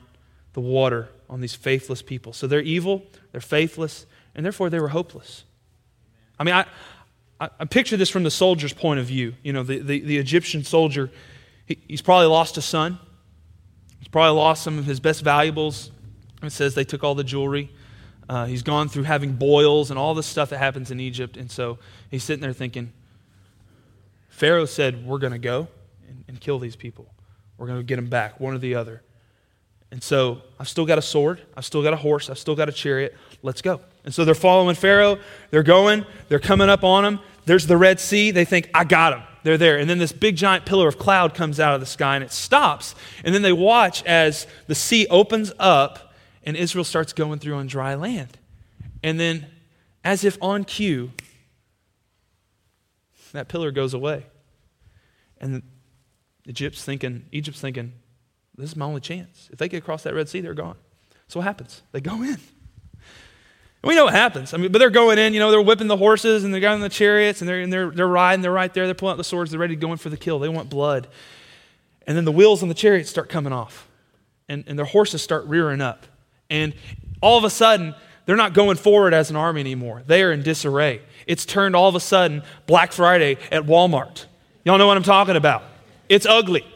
the 0.52 0.60
water 0.60 1.08
on 1.28 1.40
these 1.40 1.54
faithless 1.54 2.00
people. 2.00 2.32
So 2.32 2.46
they're 2.46 2.60
evil, 2.60 3.04
they're 3.32 3.40
faithless, 3.40 4.06
and 4.34 4.44
therefore 4.44 4.70
they 4.70 4.80
were 4.80 4.88
hopeless. 4.88 5.44
I 6.38 6.44
mean, 6.44 6.54
I, 6.54 6.66
I, 7.40 7.50
I 7.60 7.64
picture 7.64 7.96
this 7.96 8.08
from 8.08 8.22
the 8.22 8.30
soldier's 8.30 8.72
point 8.72 9.00
of 9.00 9.06
view. 9.06 9.34
You 9.42 9.52
know, 9.52 9.62
the, 9.62 9.78
the, 9.78 10.00
the 10.00 10.18
Egyptian 10.18 10.64
soldier 10.64 11.10
he, 11.68 11.78
he's 11.86 12.02
probably 12.02 12.26
lost 12.26 12.56
a 12.56 12.62
son. 12.62 12.98
He's 13.98 14.08
probably 14.08 14.36
lost 14.36 14.62
some 14.62 14.78
of 14.78 14.86
his 14.86 15.00
best 15.00 15.22
valuables. 15.22 15.90
It 16.42 16.50
says 16.50 16.74
they 16.74 16.84
took 16.84 17.04
all 17.04 17.14
the 17.14 17.24
jewelry. 17.24 17.70
Uh, 18.28 18.46
he's 18.46 18.62
gone 18.62 18.88
through 18.88 19.02
having 19.02 19.34
boils 19.34 19.90
and 19.90 19.98
all 19.98 20.14
the 20.14 20.22
stuff 20.22 20.50
that 20.50 20.58
happens 20.58 20.90
in 20.90 20.98
Egypt. 20.98 21.36
And 21.36 21.50
so 21.50 21.78
he's 22.10 22.24
sitting 22.24 22.40
there 22.40 22.52
thinking, 22.52 22.92
Pharaoh 24.30 24.64
said, 24.64 25.06
We're 25.06 25.18
going 25.18 25.32
to 25.32 25.38
go 25.38 25.68
and, 26.08 26.24
and 26.26 26.40
kill 26.40 26.58
these 26.58 26.76
people. 26.76 27.06
We're 27.58 27.66
going 27.66 27.80
to 27.80 27.84
get 27.84 27.96
them 27.96 28.08
back, 28.08 28.40
one 28.40 28.54
or 28.54 28.58
the 28.58 28.74
other. 28.74 29.02
And 29.90 30.02
so 30.02 30.42
I've 30.58 30.68
still 30.68 30.86
got 30.86 30.98
a 30.98 31.02
sword. 31.02 31.42
I've 31.56 31.64
still 31.64 31.82
got 31.82 31.92
a 31.92 31.96
horse. 31.96 32.30
I've 32.30 32.38
still 32.38 32.54
got 32.54 32.68
a 32.68 32.72
chariot. 32.72 33.16
Let's 33.42 33.62
go. 33.62 33.80
And 34.04 34.14
so 34.14 34.24
they're 34.24 34.34
following 34.34 34.74
Pharaoh. 34.74 35.18
They're 35.50 35.62
going. 35.62 36.04
They're 36.28 36.38
coming 36.38 36.68
up 36.68 36.84
on 36.84 37.04
him. 37.04 37.20
There's 37.48 37.66
the 37.66 37.76
Red 37.76 37.98
Sea. 37.98 38.30
They 38.30 38.44
think, 38.44 38.70
I 38.74 38.84
got 38.84 39.10
them. 39.10 39.22
They're 39.42 39.58
there. 39.58 39.78
And 39.78 39.88
then 39.88 39.98
this 39.98 40.12
big 40.12 40.36
giant 40.36 40.66
pillar 40.66 40.86
of 40.86 40.98
cloud 40.98 41.34
comes 41.34 41.58
out 41.58 41.74
of 41.74 41.80
the 41.80 41.86
sky 41.86 42.14
and 42.14 42.22
it 42.22 42.30
stops. 42.30 42.94
And 43.24 43.34
then 43.34 43.42
they 43.42 43.52
watch 43.52 44.04
as 44.04 44.46
the 44.66 44.74
sea 44.74 45.06
opens 45.08 45.52
up 45.58 46.12
and 46.44 46.56
Israel 46.56 46.84
starts 46.84 47.12
going 47.12 47.38
through 47.38 47.54
on 47.54 47.66
dry 47.66 47.94
land. 47.94 48.38
And 49.02 49.18
then, 49.18 49.46
as 50.04 50.24
if 50.24 50.36
on 50.42 50.64
cue, 50.64 51.12
that 53.32 53.48
pillar 53.48 53.70
goes 53.70 53.94
away. 53.94 54.26
And 55.40 55.62
Egypt's 56.46 56.84
thinking, 56.84 57.26
Egypt's 57.32 57.60
thinking, 57.60 57.92
this 58.56 58.70
is 58.70 58.76
my 58.76 58.86
only 58.86 59.00
chance. 59.00 59.48
If 59.52 59.58
they 59.58 59.68
get 59.68 59.78
across 59.78 60.02
that 60.02 60.14
Red 60.14 60.28
Sea, 60.28 60.40
they're 60.40 60.54
gone. 60.54 60.76
So 61.28 61.40
what 61.40 61.44
happens? 61.44 61.82
They 61.92 62.00
go 62.00 62.22
in. 62.22 62.38
And 63.82 63.88
we 63.88 63.94
know 63.94 64.04
what 64.04 64.14
happens. 64.14 64.52
I 64.52 64.56
mean, 64.56 64.72
but 64.72 64.78
they're 64.78 64.90
going 64.90 65.18
in, 65.18 65.34
you 65.34 65.40
know, 65.40 65.50
they're 65.50 65.62
whipping 65.62 65.86
the 65.86 65.96
horses 65.96 66.44
and 66.44 66.52
they're 66.52 66.60
going 66.60 66.76
in 66.76 66.80
the 66.80 66.88
chariots 66.88 67.40
and 67.40 67.48
they're, 67.48 67.60
and 67.60 67.72
they're, 67.72 67.90
they're 67.90 68.08
riding, 68.08 68.42
they're 68.42 68.50
right 68.50 68.72
there, 68.72 68.86
they're 68.86 68.94
pulling 68.94 69.12
out 69.12 69.18
the 69.18 69.24
swords, 69.24 69.50
they're 69.50 69.60
ready 69.60 69.76
to 69.76 69.80
go 69.80 69.92
in 69.92 69.98
for 69.98 70.08
the 70.08 70.16
kill. 70.16 70.38
They 70.38 70.48
want 70.48 70.68
blood. 70.68 71.06
And 72.06 72.16
then 72.16 72.24
the 72.24 72.32
wheels 72.32 72.62
on 72.62 72.68
the 72.68 72.74
chariots 72.74 73.08
start 73.08 73.28
coming 73.28 73.52
off 73.52 73.88
and, 74.48 74.64
and 74.66 74.78
their 74.78 74.86
horses 74.86 75.22
start 75.22 75.44
rearing 75.46 75.80
up. 75.80 76.06
And 76.50 76.74
all 77.20 77.38
of 77.38 77.44
a 77.44 77.50
sudden, 77.50 77.94
they're 78.26 78.36
not 78.36 78.52
going 78.52 78.76
forward 78.76 79.14
as 79.14 79.30
an 79.30 79.36
army 79.36 79.60
anymore. 79.60 80.02
They 80.06 80.22
are 80.22 80.32
in 80.32 80.42
disarray. 80.42 81.02
It's 81.26 81.44
turned 81.44 81.76
all 81.76 81.88
of 81.88 81.94
a 81.94 82.00
sudden 82.00 82.42
Black 82.66 82.92
Friday 82.92 83.38
at 83.52 83.62
Walmart. 83.62 84.24
Y'all 84.64 84.78
know 84.78 84.86
what 84.86 84.96
I'm 84.96 85.02
talking 85.02 85.36
about. 85.36 85.62
It's 86.08 86.26
ugly. 86.26 86.66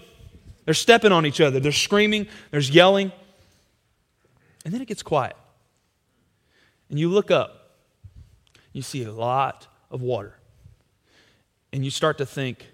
They're 0.65 0.75
stepping 0.75 1.11
on 1.11 1.27
each 1.27 1.41
other, 1.41 1.59
they're 1.59 1.73
screaming, 1.73 2.29
there's 2.53 2.71
yelling. 2.71 3.11
And 4.65 4.73
then 4.73 4.81
it 4.81 4.87
gets 4.87 5.03
quiet. 5.03 5.37
And 6.93 7.01
you 7.01 7.09
look 7.09 7.31
up, 7.31 7.71
you 8.75 8.83
see 8.83 9.03
a 9.03 9.11
lot 9.11 9.67
of 9.91 10.03
water. 10.03 10.37
And 11.73 11.87
you 11.87 11.91
start 11.91 12.19
to 12.19 12.27
think, 12.27 12.67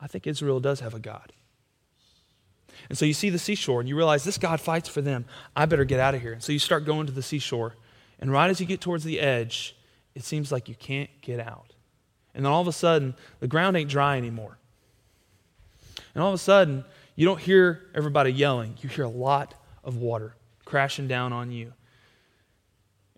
I 0.00 0.06
think 0.06 0.26
Israel 0.26 0.58
does 0.58 0.80
have 0.80 0.94
a 0.94 0.98
God. 0.98 1.34
And 2.88 2.96
so 2.96 3.04
you 3.04 3.12
see 3.12 3.28
the 3.28 3.38
seashore 3.38 3.80
and 3.80 3.88
you 3.90 3.94
realize 3.94 4.24
this 4.24 4.38
God 4.38 4.58
fights 4.58 4.88
for 4.88 5.02
them. 5.02 5.26
I 5.54 5.66
better 5.66 5.84
get 5.84 6.00
out 6.00 6.14
of 6.14 6.22
here. 6.22 6.32
And 6.32 6.42
so 6.42 6.50
you 6.50 6.58
start 6.58 6.86
going 6.86 7.06
to 7.08 7.12
the 7.12 7.20
seashore. 7.20 7.76
And 8.18 8.32
right 8.32 8.48
as 8.48 8.58
you 8.58 8.64
get 8.64 8.80
towards 8.80 9.04
the 9.04 9.20
edge, 9.20 9.76
it 10.14 10.24
seems 10.24 10.50
like 10.50 10.66
you 10.66 10.76
can't 10.76 11.10
get 11.20 11.38
out. 11.38 11.74
And 12.34 12.46
then 12.46 12.50
all 12.50 12.62
of 12.62 12.68
a 12.68 12.72
sudden, 12.72 13.16
the 13.40 13.48
ground 13.48 13.76
ain't 13.76 13.90
dry 13.90 14.16
anymore. 14.16 14.56
And 16.14 16.22
all 16.22 16.30
of 16.30 16.34
a 16.34 16.38
sudden, 16.38 16.86
you 17.16 17.26
don't 17.26 17.40
hear 17.40 17.82
everybody 17.94 18.32
yelling. 18.32 18.78
You 18.80 18.88
hear 18.88 19.04
a 19.04 19.10
lot 19.10 19.52
of 19.84 19.98
water 19.98 20.36
crashing 20.64 21.06
down 21.06 21.34
on 21.34 21.52
you 21.52 21.74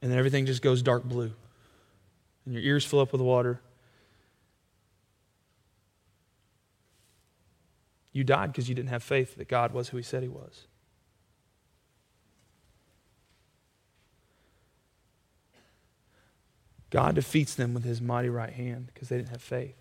and 0.03 0.11
then 0.11 0.19
everything 0.19 0.47
just 0.47 0.63
goes 0.63 0.83
dark 0.83 1.05
blue. 1.05 1.33
And 2.45 2.55
your 2.55 2.63
ears 2.63 2.85
fill 2.85 3.01
up 3.01 3.13
with 3.13 3.21
water. 3.21 3.61
You 8.13 8.25
died 8.25 8.53
because 8.53 8.69
you 8.69 8.75
didn't 8.75 8.89
have 8.89 9.03
faith 9.03 9.37
that 9.37 9.49
God 9.49 9.73
was 9.73 9.91
who 9.91 9.97
He 9.97 10.03
said 10.03 10.23
He 10.23 10.29
was. 10.29 10.67
God 16.91 17.15
defeats 17.15 17.55
them 17.55 17.73
with 17.73 17.85
His 17.85 18.01
mighty 18.01 18.29
right 18.29 18.53
hand 18.53 18.91
because 18.93 19.09
they 19.09 19.17
didn't 19.17 19.29
have 19.29 19.43
faith. 19.43 19.77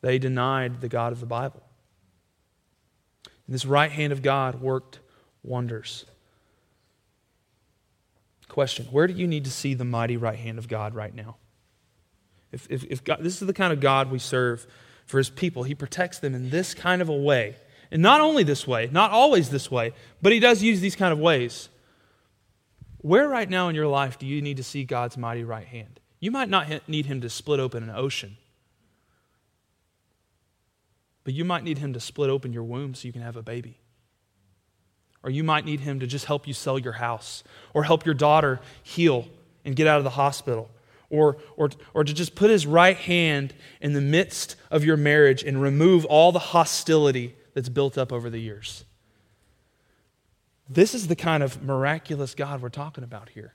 They 0.00 0.18
denied 0.18 0.80
the 0.80 0.88
God 0.88 1.12
of 1.12 1.20
the 1.20 1.26
Bible. 1.26 1.62
And 3.46 3.54
this 3.54 3.66
right 3.66 3.90
hand 3.90 4.12
of 4.12 4.22
God 4.22 4.62
worked 4.62 5.00
wonders. 5.42 6.06
Question 8.50 8.86
Where 8.90 9.06
do 9.06 9.14
you 9.14 9.28
need 9.28 9.44
to 9.44 9.50
see 9.50 9.74
the 9.74 9.84
mighty 9.84 10.16
right 10.16 10.38
hand 10.38 10.58
of 10.58 10.66
God 10.66 10.92
right 10.92 11.14
now? 11.14 11.36
If, 12.50 12.66
if, 12.68 12.82
if 12.84 13.04
God, 13.04 13.18
this 13.20 13.40
is 13.40 13.46
the 13.46 13.54
kind 13.54 13.72
of 13.72 13.78
God 13.78 14.10
we 14.10 14.18
serve 14.18 14.66
for 15.06 15.18
his 15.18 15.30
people, 15.30 15.62
he 15.62 15.74
protects 15.74 16.18
them 16.18 16.34
in 16.34 16.50
this 16.50 16.74
kind 16.74 17.00
of 17.00 17.08
a 17.08 17.14
way. 17.14 17.54
And 17.92 18.02
not 18.02 18.20
only 18.20 18.42
this 18.42 18.66
way, 18.66 18.88
not 18.90 19.12
always 19.12 19.50
this 19.50 19.70
way, 19.70 19.92
but 20.20 20.32
he 20.32 20.40
does 20.40 20.64
use 20.64 20.80
these 20.80 20.96
kind 20.96 21.12
of 21.12 21.20
ways. 21.20 21.68
Where 22.98 23.28
right 23.28 23.48
now 23.48 23.68
in 23.68 23.76
your 23.76 23.86
life 23.86 24.18
do 24.18 24.26
you 24.26 24.42
need 24.42 24.56
to 24.56 24.64
see 24.64 24.82
God's 24.82 25.16
mighty 25.16 25.44
right 25.44 25.66
hand? 25.66 26.00
You 26.18 26.32
might 26.32 26.48
not 26.48 26.88
need 26.88 27.06
him 27.06 27.20
to 27.20 27.30
split 27.30 27.60
open 27.60 27.84
an 27.84 27.90
ocean, 27.90 28.36
but 31.22 31.34
you 31.34 31.44
might 31.44 31.62
need 31.62 31.78
him 31.78 31.92
to 31.92 32.00
split 32.00 32.30
open 32.30 32.52
your 32.52 32.64
womb 32.64 32.94
so 32.94 33.06
you 33.06 33.12
can 33.12 33.22
have 33.22 33.36
a 33.36 33.42
baby. 33.42 33.79
Or 35.22 35.30
you 35.30 35.44
might 35.44 35.64
need 35.64 35.80
him 35.80 36.00
to 36.00 36.06
just 36.06 36.24
help 36.24 36.46
you 36.46 36.54
sell 36.54 36.78
your 36.78 36.94
house 36.94 37.44
or 37.74 37.84
help 37.84 38.06
your 38.06 38.14
daughter 38.14 38.60
heal 38.82 39.28
and 39.64 39.76
get 39.76 39.86
out 39.86 39.98
of 39.98 40.04
the 40.04 40.10
hospital. 40.10 40.70
Or, 41.10 41.36
or, 41.56 41.70
or 41.92 42.04
to 42.04 42.14
just 42.14 42.34
put 42.34 42.50
his 42.50 42.66
right 42.66 42.96
hand 42.96 43.52
in 43.80 43.92
the 43.92 44.00
midst 44.00 44.56
of 44.70 44.84
your 44.84 44.96
marriage 44.96 45.42
and 45.42 45.60
remove 45.60 46.04
all 46.04 46.32
the 46.32 46.38
hostility 46.38 47.34
that's 47.52 47.68
built 47.68 47.98
up 47.98 48.12
over 48.12 48.30
the 48.30 48.38
years. 48.38 48.84
This 50.68 50.94
is 50.94 51.08
the 51.08 51.16
kind 51.16 51.42
of 51.42 51.62
miraculous 51.62 52.34
God 52.34 52.62
we're 52.62 52.68
talking 52.68 53.02
about 53.02 53.30
here. 53.30 53.54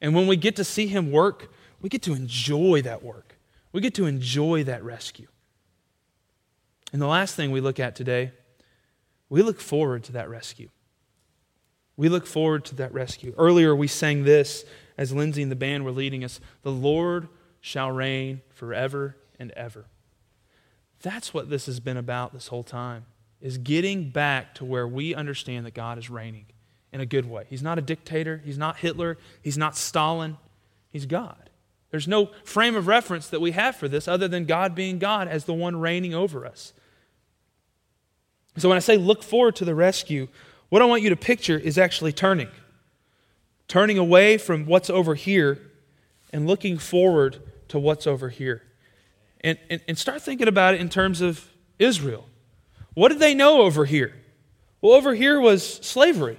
And 0.00 0.14
when 0.14 0.26
we 0.26 0.36
get 0.36 0.56
to 0.56 0.64
see 0.64 0.86
him 0.86 1.12
work, 1.12 1.52
we 1.82 1.90
get 1.90 2.02
to 2.02 2.14
enjoy 2.14 2.80
that 2.82 3.02
work. 3.02 3.36
We 3.72 3.82
get 3.82 3.94
to 3.94 4.06
enjoy 4.06 4.64
that 4.64 4.82
rescue. 4.82 5.28
And 6.92 7.02
the 7.02 7.06
last 7.06 7.34
thing 7.34 7.50
we 7.50 7.60
look 7.60 7.78
at 7.78 7.94
today 7.94 8.32
we 9.34 9.42
look 9.42 9.58
forward 9.58 10.04
to 10.04 10.12
that 10.12 10.28
rescue. 10.28 10.68
We 11.96 12.08
look 12.08 12.24
forward 12.24 12.64
to 12.66 12.76
that 12.76 12.94
rescue. 12.94 13.34
Earlier, 13.36 13.74
we 13.74 13.88
sang 13.88 14.22
this 14.22 14.64
as 14.96 15.12
Lindsay 15.12 15.42
and 15.42 15.50
the 15.50 15.56
band 15.56 15.84
were 15.84 15.90
leading 15.90 16.22
us 16.22 16.38
The 16.62 16.70
Lord 16.70 17.26
shall 17.60 17.90
reign 17.90 18.42
forever 18.50 19.16
and 19.36 19.50
ever. 19.56 19.86
That's 21.02 21.34
what 21.34 21.50
this 21.50 21.66
has 21.66 21.80
been 21.80 21.96
about 21.96 22.32
this 22.32 22.46
whole 22.46 22.62
time, 22.62 23.06
is 23.40 23.58
getting 23.58 24.10
back 24.10 24.54
to 24.54 24.64
where 24.64 24.86
we 24.86 25.16
understand 25.16 25.66
that 25.66 25.74
God 25.74 25.98
is 25.98 26.08
reigning 26.08 26.46
in 26.92 27.00
a 27.00 27.06
good 27.06 27.28
way. 27.28 27.46
He's 27.50 27.60
not 27.60 27.76
a 27.76 27.82
dictator, 27.82 28.40
He's 28.44 28.56
not 28.56 28.76
Hitler, 28.76 29.18
He's 29.42 29.58
not 29.58 29.76
Stalin, 29.76 30.36
He's 30.90 31.06
God. 31.06 31.50
There's 31.90 32.06
no 32.06 32.30
frame 32.44 32.76
of 32.76 32.86
reference 32.86 33.26
that 33.30 33.40
we 33.40 33.50
have 33.50 33.74
for 33.74 33.88
this 33.88 34.06
other 34.06 34.28
than 34.28 34.44
God 34.44 34.76
being 34.76 35.00
God 35.00 35.26
as 35.26 35.44
the 35.44 35.54
one 35.54 35.74
reigning 35.74 36.14
over 36.14 36.46
us. 36.46 36.72
So 38.56 38.68
when 38.68 38.76
I 38.76 38.80
say 38.80 38.96
look 38.96 39.22
forward 39.22 39.56
to 39.56 39.64
the 39.64 39.74
rescue, 39.74 40.28
what 40.68 40.82
I 40.82 40.84
want 40.84 41.02
you 41.02 41.10
to 41.10 41.16
picture 41.16 41.58
is 41.58 41.78
actually 41.78 42.12
turning. 42.12 42.48
Turning 43.68 43.98
away 43.98 44.38
from 44.38 44.66
what's 44.66 44.90
over 44.90 45.14
here 45.14 45.58
and 46.32 46.46
looking 46.46 46.78
forward 46.78 47.40
to 47.68 47.78
what's 47.78 48.06
over 48.06 48.28
here. 48.28 48.62
And, 49.40 49.58
and, 49.68 49.80
and 49.88 49.98
start 49.98 50.22
thinking 50.22 50.48
about 50.48 50.74
it 50.74 50.80
in 50.80 50.88
terms 50.88 51.20
of 51.20 51.48
Israel. 51.78 52.26
What 52.94 53.08
did 53.08 53.18
they 53.18 53.34
know 53.34 53.62
over 53.62 53.84
here? 53.84 54.14
Well, 54.80 54.92
over 54.92 55.14
here 55.14 55.40
was 55.40 55.64
slavery. 55.64 56.38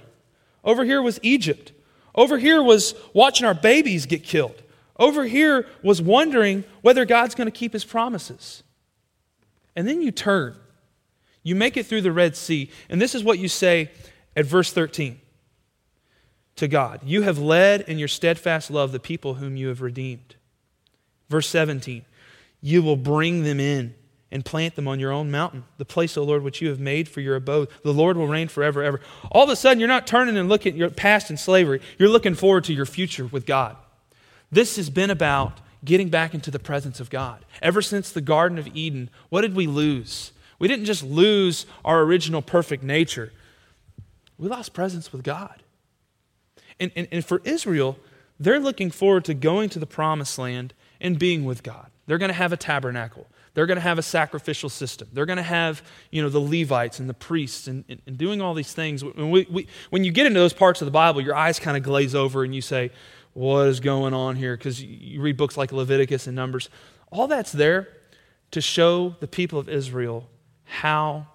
Over 0.64 0.84
here 0.84 1.02
was 1.02 1.18
Egypt. 1.22 1.72
Over 2.14 2.38
here 2.38 2.62
was 2.62 2.94
watching 3.12 3.46
our 3.46 3.54
babies 3.54 4.06
get 4.06 4.22
killed. 4.22 4.62
Over 4.98 5.24
here 5.24 5.66
was 5.82 6.00
wondering 6.00 6.64
whether 6.80 7.04
God's 7.04 7.34
going 7.34 7.46
to 7.46 7.56
keep 7.56 7.72
his 7.72 7.84
promises. 7.84 8.62
And 9.74 9.86
then 9.86 10.00
you 10.00 10.10
turn 10.10 10.56
you 11.46 11.54
make 11.54 11.76
it 11.76 11.86
through 11.86 12.00
the 12.00 12.10
Red 12.10 12.34
Sea, 12.34 12.72
and 12.88 13.00
this 13.00 13.14
is 13.14 13.22
what 13.22 13.38
you 13.38 13.46
say 13.46 13.88
at 14.34 14.46
verse 14.46 14.72
13 14.72 15.20
to 16.56 16.66
God 16.66 17.02
You 17.04 17.22
have 17.22 17.38
led 17.38 17.82
in 17.82 18.00
your 18.00 18.08
steadfast 18.08 18.68
love 18.68 18.90
the 18.90 18.98
people 18.98 19.34
whom 19.34 19.56
you 19.56 19.68
have 19.68 19.80
redeemed. 19.80 20.34
Verse 21.28 21.48
17 21.48 22.04
You 22.60 22.82
will 22.82 22.96
bring 22.96 23.44
them 23.44 23.60
in 23.60 23.94
and 24.32 24.44
plant 24.44 24.74
them 24.74 24.88
on 24.88 24.98
your 24.98 25.12
own 25.12 25.30
mountain, 25.30 25.62
the 25.78 25.84
place, 25.84 26.16
O 26.16 26.24
Lord, 26.24 26.42
which 26.42 26.60
you 26.60 26.68
have 26.68 26.80
made 26.80 27.08
for 27.08 27.20
your 27.20 27.36
abode. 27.36 27.68
The 27.84 27.94
Lord 27.94 28.16
will 28.16 28.26
reign 28.26 28.48
forever, 28.48 28.82
ever. 28.82 29.00
All 29.30 29.44
of 29.44 29.48
a 29.48 29.54
sudden, 29.54 29.78
you're 29.78 29.86
not 29.86 30.04
turning 30.04 30.36
and 30.36 30.48
looking 30.48 30.72
at 30.72 30.78
your 30.78 30.90
past 30.90 31.30
in 31.30 31.36
slavery. 31.36 31.80
You're 31.96 32.08
looking 32.08 32.34
forward 32.34 32.64
to 32.64 32.74
your 32.74 32.86
future 32.86 33.26
with 33.26 33.46
God. 33.46 33.76
This 34.50 34.74
has 34.74 34.90
been 34.90 35.10
about 35.10 35.60
getting 35.84 36.08
back 36.08 36.34
into 36.34 36.50
the 36.50 36.58
presence 36.58 36.98
of 36.98 37.08
God. 37.08 37.44
Ever 37.62 37.82
since 37.82 38.10
the 38.10 38.20
Garden 38.20 38.58
of 38.58 38.66
Eden, 38.74 39.10
what 39.28 39.42
did 39.42 39.54
we 39.54 39.68
lose? 39.68 40.32
We 40.58 40.68
didn't 40.68 40.86
just 40.86 41.02
lose 41.02 41.66
our 41.84 42.02
original 42.02 42.42
perfect 42.42 42.82
nature, 42.82 43.32
we 44.38 44.48
lost 44.48 44.72
presence 44.72 45.12
with 45.12 45.22
God. 45.22 45.62
And, 46.78 46.92
and, 46.94 47.08
and 47.10 47.24
for 47.24 47.40
Israel, 47.44 47.98
they're 48.38 48.60
looking 48.60 48.90
forward 48.90 49.24
to 49.26 49.34
going 49.34 49.70
to 49.70 49.78
the 49.78 49.86
promised 49.86 50.38
land 50.38 50.74
and 51.00 51.18
being 51.18 51.44
with 51.44 51.62
God. 51.62 51.86
They're 52.06 52.18
going 52.18 52.28
to 52.28 52.34
have 52.34 52.52
a 52.52 52.56
tabernacle. 52.56 53.26
They're 53.54 53.64
going 53.64 53.76
to 53.76 53.82
have 53.82 53.98
a 53.98 54.02
sacrificial 54.02 54.68
system. 54.68 55.08
They're 55.14 55.24
going 55.24 55.38
to 55.38 55.42
have, 55.42 55.82
you 56.10 56.20
know, 56.20 56.28
the 56.28 56.38
Levites 56.40 57.00
and 57.00 57.08
the 57.08 57.14
priests 57.14 57.66
and, 57.66 57.84
and, 57.88 58.02
and 58.06 58.18
doing 58.18 58.42
all 58.42 58.52
these 58.52 58.74
things. 58.74 59.02
When, 59.02 59.30
we, 59.30 59.46
we, 59.50 59.66
when 59.88 60.04
you 60.04 60.12
get 60.12 60.26
into 60.26 60.38
those 60.38 60.52
parts 60.52 60.82
of 60.82 60.86
the 60.86 60.92
Bible, 60.92 61.22
your 61.22 61.34
eyes 61.34 61.58
kind 61.58 61.74
of 61.74 61.82
glaze 61.82 62.14
over 62.14 62.44
and 62.44 62.54
you 62.54 62.60
say, 62.60 62.90
what 63.32 63.68
is 63.68 63.80
going 63.80 64.12
on 64.12 64.36
here? 64.36 64.56
Because 64.56 64.82
you 64.82 65.22
read 65.22 65.38
books 65.38 65.56
like 65.56 65.72
Leviticus 65.72 66.26
and 66.26 66.36
Numbers. 66.36 66.68
All 67.10 67.26
that's 67.26 67.52
there 67.52 67.88
to 68.50 68.60
show 68.60 69.16
the 69.20 69.26
people 69.26 69.58
of 69.58 69.70
Israel 69.70 70.28
how 70.66 71.26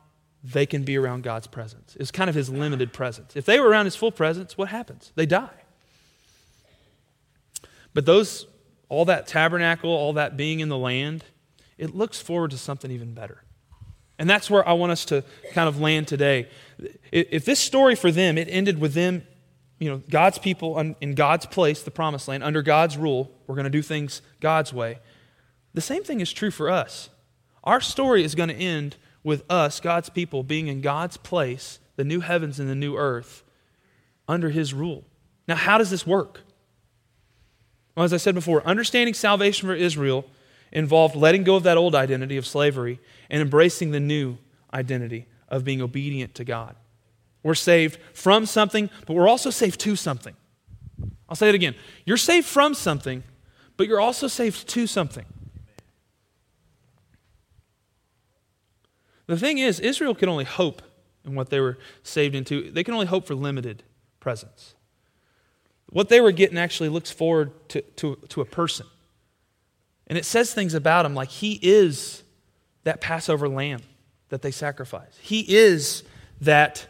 they 0.44 0.66
can 0.66 0.84
be 0.84 0.98
around 0.98 1.24
God's 1.24 1.48
presence. 1.48 1.98
It's 2.00 2.12
kind 2.12 2.30
of 2.30 2.36
his 2.36 2.50
limited 2.50 2.94
presence. 2.94 3.36
If 3.36 3.46
they 3.46 3.60
were 3.60 3.68
around 3.68 3.86
his 3.86 3.96
full 3.96 4.12
presence, 4.12 4.58
what 4.58 4.70
happens? 4.70 5.12
They 5.16 5.26
die. 5.26 5.50
But 7.94 8.06
those 8.06 8.48
all 8.92 9.06
that 9.06 9.26
tabernacle, 9.26 9.90
all 9.90 10.14
that 10.14 10.36
being 10.36 10.60
in 10.60 10.68
the 10.68 10.78
land, 10.78 11.24
it 11.78 11.96
looks 11.96 12.20
forward 12.20 12.52
to 12.52 12.58
something 12.58 12.92
even 12.92 13.14
better. 13.14 13.42
And 14.20 14.30
that's 14.30 14.50
where 14.50 14.68
I 14.68 14.74
want 14.74 14.92
us 14.92 15.06
to 15.06 15.24
kind 15.54 15.70
of 15.70 15.80
land 15.80 16.10
today. 16.10 16.50
If 17.10 17.46
this 17.46 17.60
story 17.60 17.96
for 17.96 18.12
them, 18.12 18.38
it 18.38 18.50
ended 18.52 18.82
with 18.82 18.94
them, 18.94 19.24
you 19.80 19.90
know, 19.90 20.02
God's 20.10 20.40
people 20.40 20.78
in 20.78 21.16
God's 21.16 21.46
place, 21.46 21.82
the 21.82 21.90
promised 21.90 22.28
land, 22.28 22.44
under 22.44 22.62
God's 22.62 22.98
rule, 22.98 23.32
we're 23.48 23.56
going 23.56 23.64
to 23.64 23.72
do 23.72 23.82
things 23.82 24.22
God's 24.42 24.74
way. 24.74 25.00
The 25.74 25.82
same 25.82 26.04
thing 26.04 26.20
is 26.20 26.34
true 26.34 26.52
for 26.52 26.70
us. 26.70 27.10
Our 27.64 27.80
story 27.80 28.26
is 28.26 28.36
going 28.36 28.50
to 28.50 28.56
end 28.56 28.98
with 29.24 29.44
us, 29.50 29.80
God's 29.80 30.10
people, 30.10 30.44
being 30.44 30.68
in 30.68 30.82
God's 30.82 31.18
place, 31.18 31.80
the 31.96 32.04
new 32.04 32.22
heavens 32.22 32.60
and 32.60 32.70
the 32.70 32.76
new 32.76 32.96
earth, 32.96 33.44
under 34.28 34.50
His 34.50 34.74
rule. 34.74 35.04
Now, 35.48 35.56
how 35.56 35.78
does 35.78 35.90
this 35.90 36.08
work? 36.08 36.42
Well, 37.96 38.06
as 38.06 38.14
I 38.14 38.18
said 38.18 38.36
before, 38.36 38.66
understanding 38.66 39.14
salvation 39.14 39.68
for 39.68 39.76
Israel 39.76 40.26
involved 40.72 41.16
letting 41.16 41.44
go 41.44 41.56
of 41.56 41.64
that 41.64 41.78
old 41.78 41.94
identity 41.94 42.38
of 42.38 42.48
slavery 42.48 43.00
and 43.30 43.42
embracing 43.42 43.92
the 43.92 44.00
new 44.00 44.38
identity 44.74 45.28
of 45.50 45.66
being 45.66 45.82
obedient 45.82 46.34
to 46.36 46.46
God. 46.46 46.76
We're 47.44 47.56
saved 47.56 48.00
from 48.14 48.46
something, 48.46 48.90
but 49.06 49.14
we're 49.14 49.28
also 49.28 49.50
saved 49.50 49.80
to 49.82 49.96
something. 49.96 50.36
I'll 51.28 51.36
say 51.36 51.50
it 51.50 51.56
again. 51.56 51.76
You're 52.06 52.18
saved 52.18 52.48
from 52.48 52.74
something, 52.74 53.24
but 53.78 53.88
you're 53.88 54.00
also 54.00 54.28
saved 54.28 54.68
to 54.70 54.88
something. 54.88 55.26
The 59.32 59.38
thing 59.38 59.60
is, 59.60 59.80
Israel 59.80 60.14
could 60.14 60.28
only 60.28 60.44
hope 60.44 60.82
in 61.24 61.36
what 61.36 61.50
they 61.50 61.62
were 61.62 61.78
saved 62.04 62.36
into. 62.36 62.70
They 62.70 62.84
can 62.84 62.94
only 62.94 63.06
hope 63.06 63.26
for 63.26 63.34
limited 63.34 63.82
presence. 64.20 64.76
What 65.90 66.10
they 66.10 66.20
were 66.20 66.34
getting 66.34 66.58
actually 66.58 66.90
looks 66.90 67.12
forward 67.12 67.54
to, 67.70 67.82
to, 67.82 68.18
to 68.28 68.42
a 68.42 68.46
person. 68.46 68.88
And 70.08 70.18
it 70.18 70.26
says 70.26 70.54
things 70.54 70.74
about 70.74 71.06
him 71.06 71.16
like 71.16 71.30
he 71.30 71.58
is 71.62 72.24
that 72.84 73.00
Passover 73.00 73.48
lamb 73.48 73.80
that 74.28 74.42
they 74.42 74.52
sacrifice. 74.52 75.18
He 75.22 75.46
is 75.56 76.04
that 76.42 76.86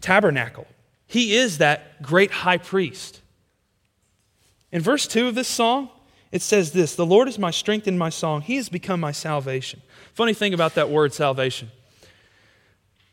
tabernacle. 0.00 0.66
He 1.06 1.36
is 1.36 1.58
that 1.58 2.02
great 2.02 2.32
high 2.32 2.58
priest. 2.58 3.20
In 4.72 4.82
verse 4.82 5.06
2 5.06 5.28
of 5.28 5.36
this 5.36 5.46
song, 5.46 5.88
it 6.32 6.42
says 6.42 6.72
this 6.72 6.96
The 6.96 7.06
Lord 7.06 7.28
is 7.28 7.38
my 7.38 7.52
strength 7.52 7.86
and 7.86 7.96
my 7.96 8.08
song. 8.08 8.40
He 8.40 8.56
has 8.56 8.68
become 8.68 8.98
my 8.98 9.12
salvation. 9.12 9.82
Funny 10.14 10.32
thing 10.32 10.54
about 10.54 10.76
that 10.76 10.88
word 10.88 11.12
salvation. 11.12 11.70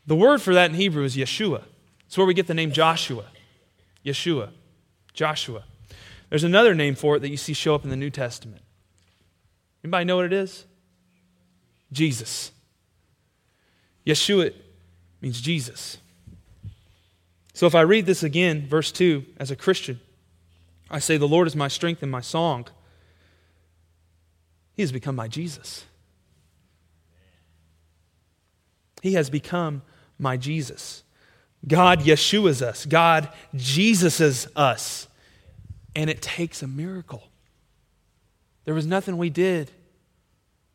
The 0.06 0.14
word 0.14 0.40
for 0.40 0.54
that 0.54 0.70
in 0.70 0.76
Hebrew 0.76 1.04
is 1.04 1.16
Yeshua. 1.16 1.64
It's 2.06 2.16
where 2.16 2.26
we 2.26 2.34
get 2.34 2.46
the 2.46 2.54
name 2.54 2.72
Joshua. 2.72 3.24
Yeshua. 4.04 4.50
Joshua. 5.12 5.64
There's 6.30 6.44
another 6.44 6.74
name 6.74 6.94
for 6.94 7.16
it 7.16 7.20
that 7.20 7.28
you 7.28 7.36
see 7.36 7.52
show 7.52 7.74
up 7.74 7.84
in 7.84 7.90
the 7.90 7.96
New 7.96 8.10
Testament. 8.10 8.62
Anybody 9.84 10.04
know 10.04 10.16
what 10.16 10.26
it 10.26 10.32
is? 10.32 10.64
Jesus. 11.92 12.52
Yeshua 14.06 14.54
means 15.20 15.40
Jesus. 15.40 15.98
So 17.52 17.66
if 17.66 17.74
I 17.74 17.82
read 17.82 18.06
this 18.06 18.22
again, 18.22 18.66
verse 18.66 18.92
2, 18.92 19.24
as 19.38 19.50
a 19.50 19.56
Christian, 19.56 20.00
I 20.88 21.00
say, 21.00 21.16
The 21.16 21.28
Lord 21.28 21.46
is 21.48 21.56
my 21.56 21.68
strength 21.68 22.02
and 22.02 22.10
my 22.10 22.20
song. 22.20 22.66
He 24.74 24.82
has 24.82 24.92
become 24.92 25.16
my 25.16 25.28
Jesus. 25.28 25.84
He 29.02 29.14
has 29.14 29.28
become 29.28 29.82
my 30.16 30.36
Jesus. 30.36 31.02
God 31.66 32.00
Yeshua's 32.00 32.62
us. 32.62 32.86
God 32.86 33.28
Jesus's 33.54 34.46
us. 34.54 35.08
And 35.94 36.08
it 36.08 36.22
takes 36.22 36.62
a 36.62 36.68
miracle. 36.68 37.24
There 38.64 38.74
was 38.74 38.86
nothing 38.86 39.18
we 39.18 39.28
did. 39.28 39.72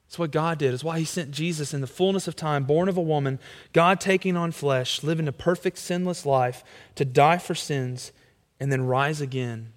It's 0.07 0.19
what 0.19 0.31
God 0.31 0.57
did. 0.57 0.73
It's 0.73 0.83
why 0.83 0.99
He 0.99 1.05
sent 1.05 1.31
Jesus 1.31 1.73
in 1.73 1.79
the 1.79 1.87
fullness 1.87 2.27
of 2.27 2.35
time, 2.35 2.65
born 2.65 2.89
of 2.89 2.97
a 2.97 3.01
woman, 3.01 3.39
God 3.71 4.01
taking 4.01 4.35
on 4.35 4.51
flesh, 4.51 5.03
living 5.03 5.29
a 5.29 5.33
perfect, 5.33 5.77
sinless 5.77 6.25
life, 6.25 6.65
to 6.95 7.05
die 7.05 7.37
for 7.37 7.55
sins, 7.55 8.11
and 8.59 8.71
then 8.71 8.85
rise 8.85 9.21
again. 9.21 9.71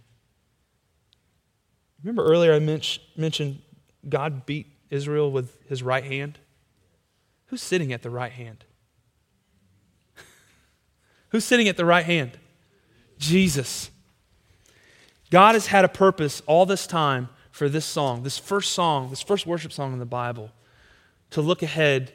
Remember 2.03 2.25
earlier 2.25 2.53
I 2.53 2.59
mentioned 2.59 3.63
God 4.09 4.45
beat 4.45 4.67
Israel 4.91 5.31
with 5.31 5.57
His 5.69 5.85
right 5.85 6.05
hand? 6.05 6.41
Who's 7.51 7.61
sitting 7.61 7.93
at 7.93 8.03
the 8.03 8.11
right 8.11 8.31
hand? 8.31 8.65
Who's 11.31 11.45
sitting 11.45 11.67
at 11.67 11.77
the 11.77 11.85
right 11.85 12.05
hand? 12.05 12.39
Jesus. 13.19 13.91
God 15.33 15.57
has 15.57 15.67
had 15.67 15.85
a 15.85 15.89
purpose 15.89 16.43
all 16.47 16.65
this 16.65 16.87
time 16.87 17.29
for 17.51 17.69
this 17.69 17.85
song, 17.85 18.23
this 18.23 18.39
first 18.39 18.73
song, 18.73 19.11
this 19.11 19.21
first 19.21 19.47
worship 19.47 19.73
song 19.73 19.93
in 19.93 19.99
the 19.99 20.07
Bible, 20.07 20.53
to 21.31 21.43
look 21.43 21.65
ahead 21.65 22.13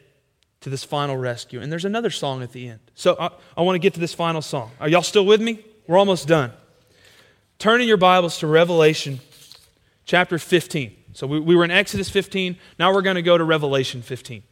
to 0.62 0.69
this 0.69 0.86
final 0.86 1.17
rescue. 1.17 1.60
And 1.60 1.69
there's 1.69 1.84
another 1.84 2.10
song 2.10 2.41
at 2.41 2.54
the 2.54 2.69
end. 2.69 2.80
So 2.95 3.17
I, 3.19 3.30
I 3.58 3.62
want 3.62 3.76
to 3.76 3.80
get 3.80 3.93
to 3.95 4.00
this 4.00 4.13
final 4.13 4.41
song. 4.41 4.71
Are 4.80 4.88
y'all 4.88 5.02
still 5.02 5.26
with 5.26 5.41
me? 5.41 5.65
We're 5.86 5.98
almost 5.98 6.30
done. 6.30 6.54
Turn 7.60 7.82
in 7.82 7.89
your 7.89 7.98
Bibles 7.98 8.39
to 8.39 8.48
Revelation 8.48 9.19
chapter 10.06 10.39
15. 10.39 10.95
So 11.12 11.28
we, 11.28 11.41
we 11.41 11.58
were 11.58 11.65
in 11.65 11.71
Exodus 11.71 12.10
15. 12.10 12.58
Now 12.80 12.93
we're 12.93 13.02
going 13.02 13.17
to 13.17 13.21
go 13.21 13.38
to 13.38 13.43
Revelation 13.43 14.02
15. 14.02 14.43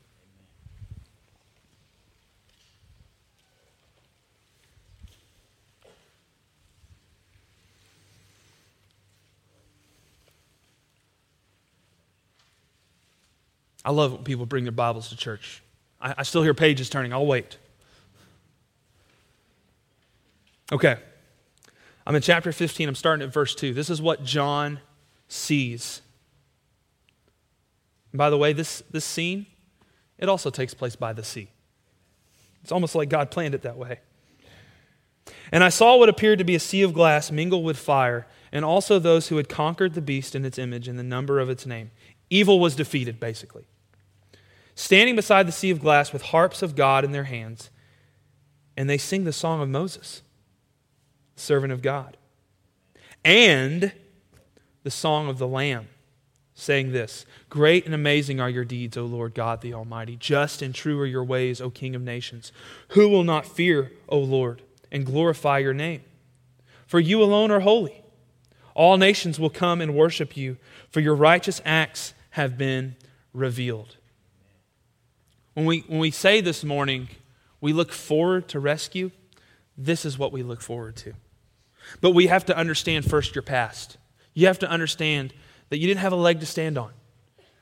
I 13.85 13.91
love 13.91 14.13
when 14.13 14.23
people 14.23 14.45
bring 14.45 14.63
their 14.63 14.71
Bibles 14.71 15.09
to 15.09 15.17
church. 15.17 15.61
I, 16.01 16.15
I 16.19 16.23
still 16.23 16.43
hear 16.43 16.53
pages 16.53 16.89
turning. 16.89 17.11
I'll 17.11 17.25
wait. 17.25 17.57
Okay. 20.71 20.97
I'm 22.05 22.15
in 22.15 22.21
chapter 22.21 22.51
15. 22.51 22.87
I'm 22.87 22.95
starting 22.95 23.25
at 23.25 23.33
verse 23.33 23.55
2. 23.55 23.73
This 23.73 23.89
is 23.89 24.01
what 24.01 24.23
John 24.23 24.79
sees. 25.27 26.01
And 28.11 28.17
by 28.17 28.29
the 28.29 28.37
way, 28.37 28.53
this, 28.53 28.83
this 28.91 29.05
scene, 29.05 29.47
it 30.17 30.29
also 30.29 30.49
takes 30.49 30.73
place 30.73 30.95
by 30.95 31.13
the 31.13 31.23
sea. 31.23 31.49
It's 32.61 32.71
almost 32.71 32.95
like 32.95 33.09
God 33.09 33.31
planned 33.31 33.55
it 33.55 33.63
that 33.63 33.77
way. 33.77 33.99
And 35.51 35.63
I 35.63 35.69
saw 35.69 35.97
what 35.97 36.09
appeared 36.09 36.39
to 36.39 36.45
be 36.45 36.55
a 36.55 36.59
sea 36.59 36.81
of 36.81 36.93
glass 36.93 37.31
mingled 37.31 37.63
with 37.63 37.77
fire, 37.77 38.27
and 38.51 38.63
also 38.63 38.99
those 38.99 39.27
who 39.27 39.37
had 39.37 39.49
conquered 39.49 39.93
the 39.93 40.01
beast 40.01 40.35
and 40.35 40.45
its 40.45 40.57
image 40.57 40.87
and 40.87 40.97
the 40.97 41.03
number 41.03 41.39
of 41.39 41.49
its 41.49 41.65
name. 41.65 41.91
Evil 42.29 42.59
was 42.59 42.75
defeated, 42.75 43.19
basically 43.19 43.65
standing 44.75 45.15
beside 45.15 45.47
the 45.47 45.51
sea 45.51 45.69
of 45.69 45.81
glass 45.81 46.11
with 46.11 46.21
harps 46.23 46.61
of 46.61 46.75
God 46.75 47.03
in 47.03 47.11
their 47.11 47.25
hands, 47.25 47.69
and 48.75 48.89
they 48.89 48.97
sing 48.97 49.23
the 49.23 49.33
song 49.33 49.61
of 49.61 49.69
Moses, 49.69 50.21
servant 51.35 51.71
of 51.71 51.81
God, 51.81 52.17
and 53.23 53.93
the 54.83 54.91
song 54.91 55.29
of 55.29 55.37
the 55.37 55.47
Lamb, 55.47 55.87
saying 56.55 56.91
this 56.91 57.25
Great 57.49 57.85
and 57.85 57.93
amazing 57.93 58.39
are 58.39 58.49
your 58.49 58.65
deeds, 58.65 58.97
O 58.97 59.05
Lord 59.05 59.33
God 59.33 59.61
the 59.61 59.73
Almighty. 59.73 60.15
Just 60.15 60.61
and 60.61 60.73
true 60.73 60.99
are 60.99 61.05
your 61.05 61.23
ways, 61.23 61.61
O 61.61 61.69
King 61.69 61.95
of 61.95 62.01
nations. 62.01 62.51
Who 62.89 63.09
will 63.09 63.23
not 63.23 63.45
fear, 63.45 63.91
O 64.09 64.19
Lord, 64.19 64.61
and 64.91 65.05
glorify 65.05 65.59
your 65.59 65.73
name? 65.73 66.01
For 66.87 66.99
you 66.99 67.21
alone 67.21 67.51
are 67.51 67.61
holy. 67.61 68.03
All 68.75 68.97
nations 68.97 69.39
will 69.39 69.49
come 69.49 69.81
and 69.81 69.95
worship 69.95 70.35
you, 70.35 70.57
for 70.89 70.99
your 70.99 71.15
righteous 71.15 71.61
acts 71.63 72.13
have 72.31 72.57
been 72.57 72.95
revealed. 73.33 73.97
When 75.53 75.65
we, 75.65 75.79
when 75.87 75.99
we 75.99 76.11
say 76.11 76.41
this 76.41 76.63
morning, 76.63 77.09
we 77.61 77.73
look 77.73 77.91
forward 77.91 78.47
to 78.49 78.59
rescue, 78.59 79.11
this 79.77 80.05
is 80.05 80.17
what 80.17 80.31
we 80.31 80.43
look 80.43 80.61
forward 80.61 80.95
to. 80.97 81.13
But 82.01 82.11
we 82.11 82.27
have 82.27 82.45
to 82.45 82.57
understand 82.57 83.05
first 83.05 83.35
your 83.35 83.41
past. 83.41 83.97
You 84.33 84.47
have 84.47 84.59
to 84.59 84.69
understand 84.69 85.33
that 85.69 85.77
you 85.77 85.87
didn't 85.87 86.01
have 86.01 86.13
a 86.13 86.17
leg 86.17 86.39
to 86.39 86.45
stand 86.45 86.77
on. 86.77 86.91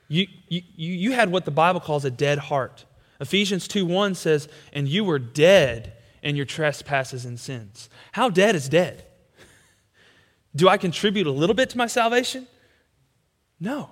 You, 0.08 0.28
you, 0.48 0.62
you 0.76 1.12
had 1.14 1.32
what 1.32 1.46
the 1.46 1.52
Bible 1.52 1.80
calls 1.80 2.04
a 2.04 2.12
dead 2.12 2.38
heart. 2.38 2.86
Ephesians 3.20 3.68
2 3.68 3.86
1 3.86 4.16
says, 4.16 4.50
And 4.74 4.88
you 4.88 5.04
were 5.04 5.20
dead 5.20 5.94
in 6.22 6.36
your 6.36 6.46
trespasses 6.46 7.26
and 7.26 7.40
sins. 7.40 7.90
How 8.12 8.30
dead 8.30 8.56
is 8.56 8.68
dead? 8.68 9.06
Do 10.56 10.68
I 10.68 10.78
contribute 10.78 11.28
a 11.28 11.32
little 11.32 11.54
bit 11.54 11.70
to 11.72 11.78
my 11.78 11.88
salvation? 11.88 12.48
No. 13.60 13.92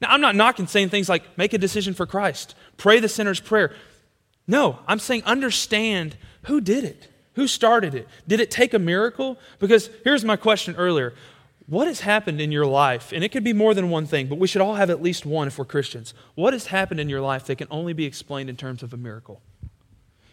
Now, 0.00 0.08
I'm 0.10 0.20
not 0.20 0.34
knocking 0.34 0.66
saying 0.66 0.88
things 0.88 1.08
like 1.08 1.36
make 1.36 1.52
a 1.52 1.58
decision 1.58 1.94
for 1.94 2.06
Christ, 2.06 2.54
pray 2.76 3.00
the 3.00 3.08
sinner's 3.08 3.40
prayer. 3.40 3.74
No, 4.46 4.78
I'm 4.86 4.98
saying 4.98 5.22
understand 5.24 6.16
who 6.44 6.60
did 6.60 6.84
it, 6.84 7.08
who 7.34 7.46
started 7.46 7.94
it. 7.94 8.08
Did 8.26 8.40
it 8.40 8.50
take 8.50 8.74
a 8.74 8.78
miracle? 8.78 9.38
Because 9.58 9.90
here's 10.02 10.24
my 10.24 10.36
question 10.36 10.74
earlier 10.76 11.12
What 11.66 11.86
has 11.86 12.00
happened 12.00 12.40
in 12.40 12.50
your 12.50 12.66
life? 12.66 13.12
And 13.12 13.22
it 13.22 13.30
could 13.30 13.44
be 13.44 13.52
more 13.52 13.74
than 13.74 13.90
one 13.90 14.06
thing, 14.06 14.26
but 14.26 14.38
we 14.38 14.48
should 14.48 14.62
all 14.62 14.74
have 14.74 14.90
at 14.90 15.02
least 15.02 15.26
one 15.26 15.48
if 15.48 15.58
we're 15.58 15.66
Christians. 15.66 16.14
What 16.34 16.52
has 16.52 16.66
happened 16.66 17.00
in 17.00 17.08
your 17.08 17.20
life 17.20 17.44
that 17.46 17.58
can 17.58 17.68
only 17.70 17.92
be 17.92 18.06
explained 18.06 18.50
in 18.50 18.56
terms 18.56 18.82
of 18.82 18.92
a 18.92 18.96
miracle? 18.96 19.42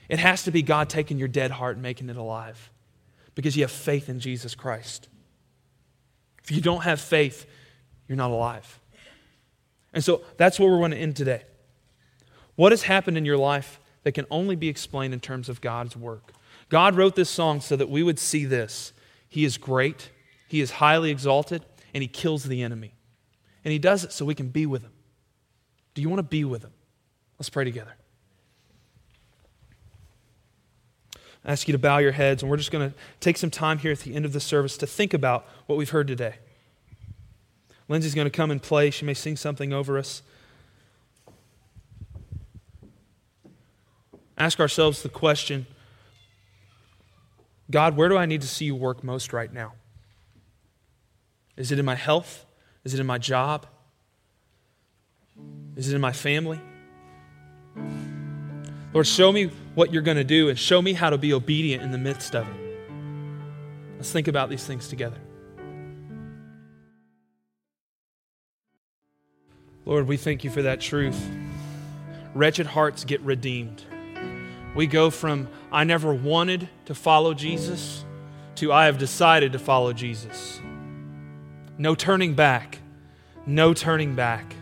It 0.10 0.20
has 0.20 0.44
to 0.44 0.52
be 0.52 0.62
God 0.62 0.90
taking 0.90 1.20
your 1.20 1.28
dead 1.28 1.52
heart 1.52 1.76
and 1.76 1.84
making 1.84 2.10
it 2.10 2.16
alive 2.16 2.72
because 3.36 3.58
you 3.58 3.64
have 3.64 3.72
faith 3.72 4.08
in 4.10 4.20
Jesus 4.20 4.56
Christ. 4.56 5.10
If 6.44 6.52
you 6.52 6.62
don't 6.62 6.84
have 6.84 7.02
faith, 7.02 7.46
you're 8.08 8.16
not 8.16 8.32
alive. 8.32 8.80
And 9.98 10.04
so 10.04 10.22
that's 10.38 10.60
where 10.60 10.70
we're 10.70 10.78
going 10.78 10.92
to 10.92 10.98
end 10.98 11.16
today. 11.16 11.42
What 12.54 12.72
has 12.72 12.84
happened 12.84 13.18
in 13.18 13.26
your 13.26 13.36
life 13.36 13.80
that 14.04 14.12
can 14.12 14.28
only 14.30 14.56
be 14.56 14.68
explained 14.68 15.12
in 15.12 15.20
terms 15.20 15.50
of 15.50 15.60
God's 15.60 15.98
work? 15.98 16.34
God 16.70 16.96
wrote 16.96 17.16
this 17.16 17.32
song 17.32 17.62
so 17.62 17.76
that 17.76 17.90
we 17.90 18.04
would 18.04 18.20
see 18.20 18.46
this. 18.46 18.94
He 19.28 19.44
is 19.44 19.58
great, 19.58 20.12
He 20.50 20.62
is 20.62 20.70
highly 20.70 21.10
exalted, 21.10 21.66
and 21.96 22.04
He 22.04 22.08
kills 22.08 22.44
the 22.44 22.62
enemy. 22.62 22.94
And 23.66 23.72
He 23.72 23.80
does 23.80 24.04
it 24.04 24.12
so 24.12 24.24
we 24.24 24.36
can 24.36 24.50
be 24.50 24.68
with 24.68 24.84
Him. 24.84 24.94
Do 25.96 26.04
you 26.04 26.10
want 26.10 26.20
to 26.20 26.24
be 26.24 26.44
with 26.44 26.62
Him? 26.62 26.74
Let's 27.40 27.50
pray 27.50 27.64
together. 27.64 27.96
I 31.44 31.54
ask 31.54 31.68
you 31.68 31.72
to 31.72 31.80
bow 31.80 31.98
your 31.98 32.12
heads, 32.12 32.44
and 32.44 32.52
we're 32.52 32.58
just 32.58 32.70
going 32.70 32.92
to 32.92 32.96
take 33.20 33.38
some 33.38 33.50
time 33.50 33.80
here 33.80 33.94
at 33.94 34.02
the 34.02 34.14
end 34.14 34.26
of 34.26 34.34
the 34.34 34.42
service 34.42 34.78
to 34.78 34.86
think 34.86 35.16
about 35.16 35.48
what 35.66 35.76
we've 35.76 35.90
heard 35.90 36.08
today. 36.08 36.36
Lindsay's 37.90 38.16
going 38.16 38.26
to 38.26 38.32
come 38.32 38.52
and 38.52 38.62
play. 38.62 38.90
She 38.90 39.06
may 39.06 39.14
sing 39.14 39.38
something 39.38 39.74
over 39.74 39.98
us. 39.98 40.22
Ask 44.38 44.60
ourselves 44.60 45.02
the 45.02 45.10
question 45.10 45.66
God, 47.70 47.98
where 47.98 48.08
do 48.08 48.18
I 48.18 48.26
need 48.26 48.42
to 48.42 48.48
see 48.48 48.66
you 48.66 48.76
work 48.76 49.04
most 49.04 49.34
right 49.34 49.52
now? 49.52 49.74
Is 51.58 51.72
it 51.72 51.80
in 51.80 51.86
my 51.86 51.96
health? 51.96 52.46
Is 52.86 52.94
it 52.94 53.00
in 53.00 53.06
my 53.06 53.18
job? 53.18 53.66
Is 55.76 55.92
it 55.92 55.96
in 55.96 56.02
my 56.02 56.14
family? 56.14 56.62
Lord, 58.94 59.06
show 59.06 59.32
me 59.32 59.52
what 59.76 59.92
you're 59.92 60.02
going 60.02 60.18
to 60.18 60.24
do 60.24 60.50
and 60.50 60.58
show 60.58 60.82
me 60.82 60.94
how 60.94 61.10
to 61.10 61.18
be 61.18 61.34
obedient 61.34 61.84
in 61.84 61.92
the 61.92 61.98
midst 61.98 62.36
of 62.36 62.48
it. 62.48 62.56
Let's 63.98 64.12
think 64.12 64.28
about 64.28 64.50
these 64.50 64.66
things 64.66 64.88
together. 64.88 65.18
Lord, 69.88 70.06
we 70.06 70.18
thank 70.18 70.44
you 70.44 70.50
for 70.50 70.64
that 70.64 70.82
truth. 70.82 71.18
Wretched 72.36 72.66
hearts 72.66 73.06
get 73.06 73.22
redeemed. 73.22 73.86
We 74.76 74.86
go 74.86 75.10
from 75.10 75.48
I 75.72 75.86
never 75.86 76.14
wanted 76.14 76.68
to 76.88 76.94
follow 76.94 77.34
Jesus 77.34 78.04
to 78.56 78.74
I 78.74 78.88
have 78.88 78.98
decided 78.98 79.54
to 79.54 79.60
follow 79.60 79.94
Jesus. 79.94 80.60
No 81.78 81.96
turning 81.96 82.34
back. 82.34 82.80
No 83.46 83.74
turning 83.74 84.14
back. 84.14 84.58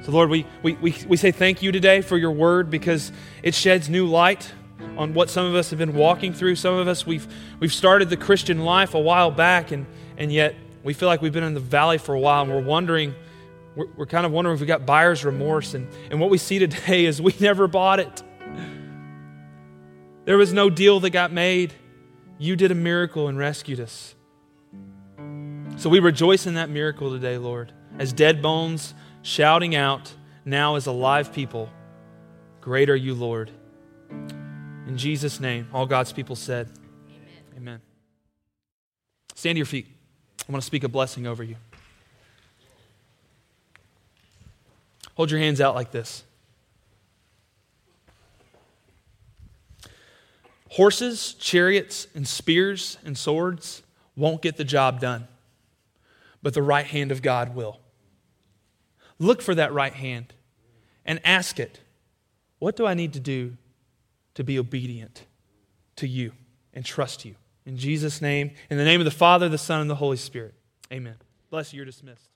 So, 0.00 0.12
Lord, 0.12 0.30
we, 0.30 0.46
we, 0.62 0.76
we, 0.76 0.96
we 1.06 1.18
say 1.18 1.32
thank 1.32 1.60
you 1.60 1.72
today 1.72 2.00
for 2.00 2.16
your 2.16 2.30
word 2.30 2.70
because 2.70 3.12
it 3.42 3.54
sheds 3.54 3.90
new 3.90 4.06
light 4.06 4.50
on 4.96 5.12
what 5.12 5.28
some 5.28 5.44
of 5.44 5.54
us 5.54 5.68
have 5.68 5.78
been 5.78 5.94
walking 5.94 6.32
through. 6.32 6.56
Some 6.56 6.72
of 6.76 6.88
us, 6.88 7.06
we've, 7.06 7.26
we've 7.60 7.74
started 7.74 8.08
the 8.08 8.16
Christian 8.16 8.60
life 8.60 8.94
a 8.94 8.98
while 8.98 9.30
back, 9.30 9.72
and, 9.72 9.84
and 10.16 10.32
yet 10.32 10.54
we 10.86 10.94
feel 10.94 11.08
like 11.08 11.20
we've 11.20 11.32
been 11.32 11.44
in 11.44 11.54
the 11.54 11.60
valley 11.60 11.98
for 11.98 12.14
a 12.14 12.20
while, 12.20 12.42
and 12.42 12.50
we're 12.50 12.62
wondering 12.62 13.14
we're, 13.74 13.86
we're 13.96 14.06
kind 14.06 14.24
of 14.24 14.32
wondering 14.32 14.54
if 14.54 14.60
we 14.60 14.66
got 14.66 14.86
buyer's 14.86 15.24
remorse. 15.24 15.74
And, 15.74 15.86
and 16.10 16.18
what 16.18 16.30
we 16.30 16.38
see 16.38 16.58
today 16.58 17.04
is 17.04 17.20
we 17.20 17.34
never 17.40 17.68
bought 17.68 18.00
it. 18.00 18.22
There 20.24 20.38
was 20.38 20.52
no 20.52 20.70
deal 20.70 20.98
that 21.00 21.10
got 21.10 21.30
made. 21.30 21.74
You 22.38 22.56
did 22.56 22.70
a 22.70 22.74
miracle 22.74 23.28
and 23.28 23.38
rescued 23.38 23.80
us. 23.80 24.14
So 25.76 25.90
we 25.90 26.00
rejoice 26.00 26.46
in 26.46 26.54
that 26.54 26.70
miracle 26.70 27.10
today, 27.10 27.36
Lord, 27.36 27.72
as 27.98 28.12
dead 28.12 28.40
bones 28.40 28.94
shouting 29.22 29.74
out, 29.74 30.12
now 30.44 30.76
as 30.76 30.86
alive 30.86 31.32
people, 31.32 31.68
Great 32.60 32.90
are 32.90 32.96
you, 32.96 33.14
Lord. 33.14 33.52
In 34.10 34.96
Jesus' 34.96 35.38
name, 35.38 35.68
all 35.72 35.86
God's 35.86 36.12
people 36.12 36.34
said, 36.34 36.68
Amen. 37.08 37.56
Amen. 37.56 37.80
Stand 39.36 39.54
to 39.54 39.58
your 39.58 39.66
feet. 39.66 39.95
I 40.48 40.52
want 40.52 40.62
to 40.62 40.66
speak 40.66 40.84
a 40.84 40.88
blessing 40.88 41.26
over 41.26 41.42
you. 41.42 41.56
Hold 45.14 45.30
your 45.30 45.40
hands 45.40 45.60
out 45.60 45.74
like 45.74 45.90
this. 45.90 46.24
Horses, 50.70 51.34
chariots, 51.34 52.06
and 52.14 52.28
spears 52.28 52.98
and 53.04 53.16
swords 53.16 53.82
won't 54.14 54.42
get 54.42 54.56
the 54.56 54.64
job 54.64 55.00
done, 55.00 55.26
but 56.42 56.54
the 56.54 56.62
right 56.62 56.86
hand 56.86 57.10
of 57.10 57.22
God 57.22 57.54
will. 57.54 57.80
Look 59.18 59.40
for 59.40 59.54
that 59.54 59.72
right 59.72 59.94
hand 59.94 60.34
and 61.04 61.20
ask 61.24 61.58
it 61.58 61.80
What 62.58 62.76
do 62.76 62.86
I 62.86 62.94
need 62.94 63.14
to 63.14 63.20
do 63.20 63.56
to 64.34 64.44
be 64.44 64.58
obedient 64.58 65.24
to 65.96 66.06
you 66.06 66.32
and 66.74 66.84
trust 66.84 67.24
you? 67.24 67.36
In 67.66 67.76
Jesus' 67.76 68.22
name, 68.22 68.52
in 68.70 68.78
the 68.78 68.84
name 68.84 69.00
of 69.00 69.04
the 69.04 69.10
Father, 69.10 69.48
the 69.48 69.58
Son, 69.58 69.80
and 69.80 69.90
the 69.90 69.96
Holy 69.96 70.16
Spirit. 70.16 70.54
Amen. 70.92 71.16
Bless 71.50 71.72
you. 71.72 71.78
You're 71.78 71.86
dismissed. 71.86 72.30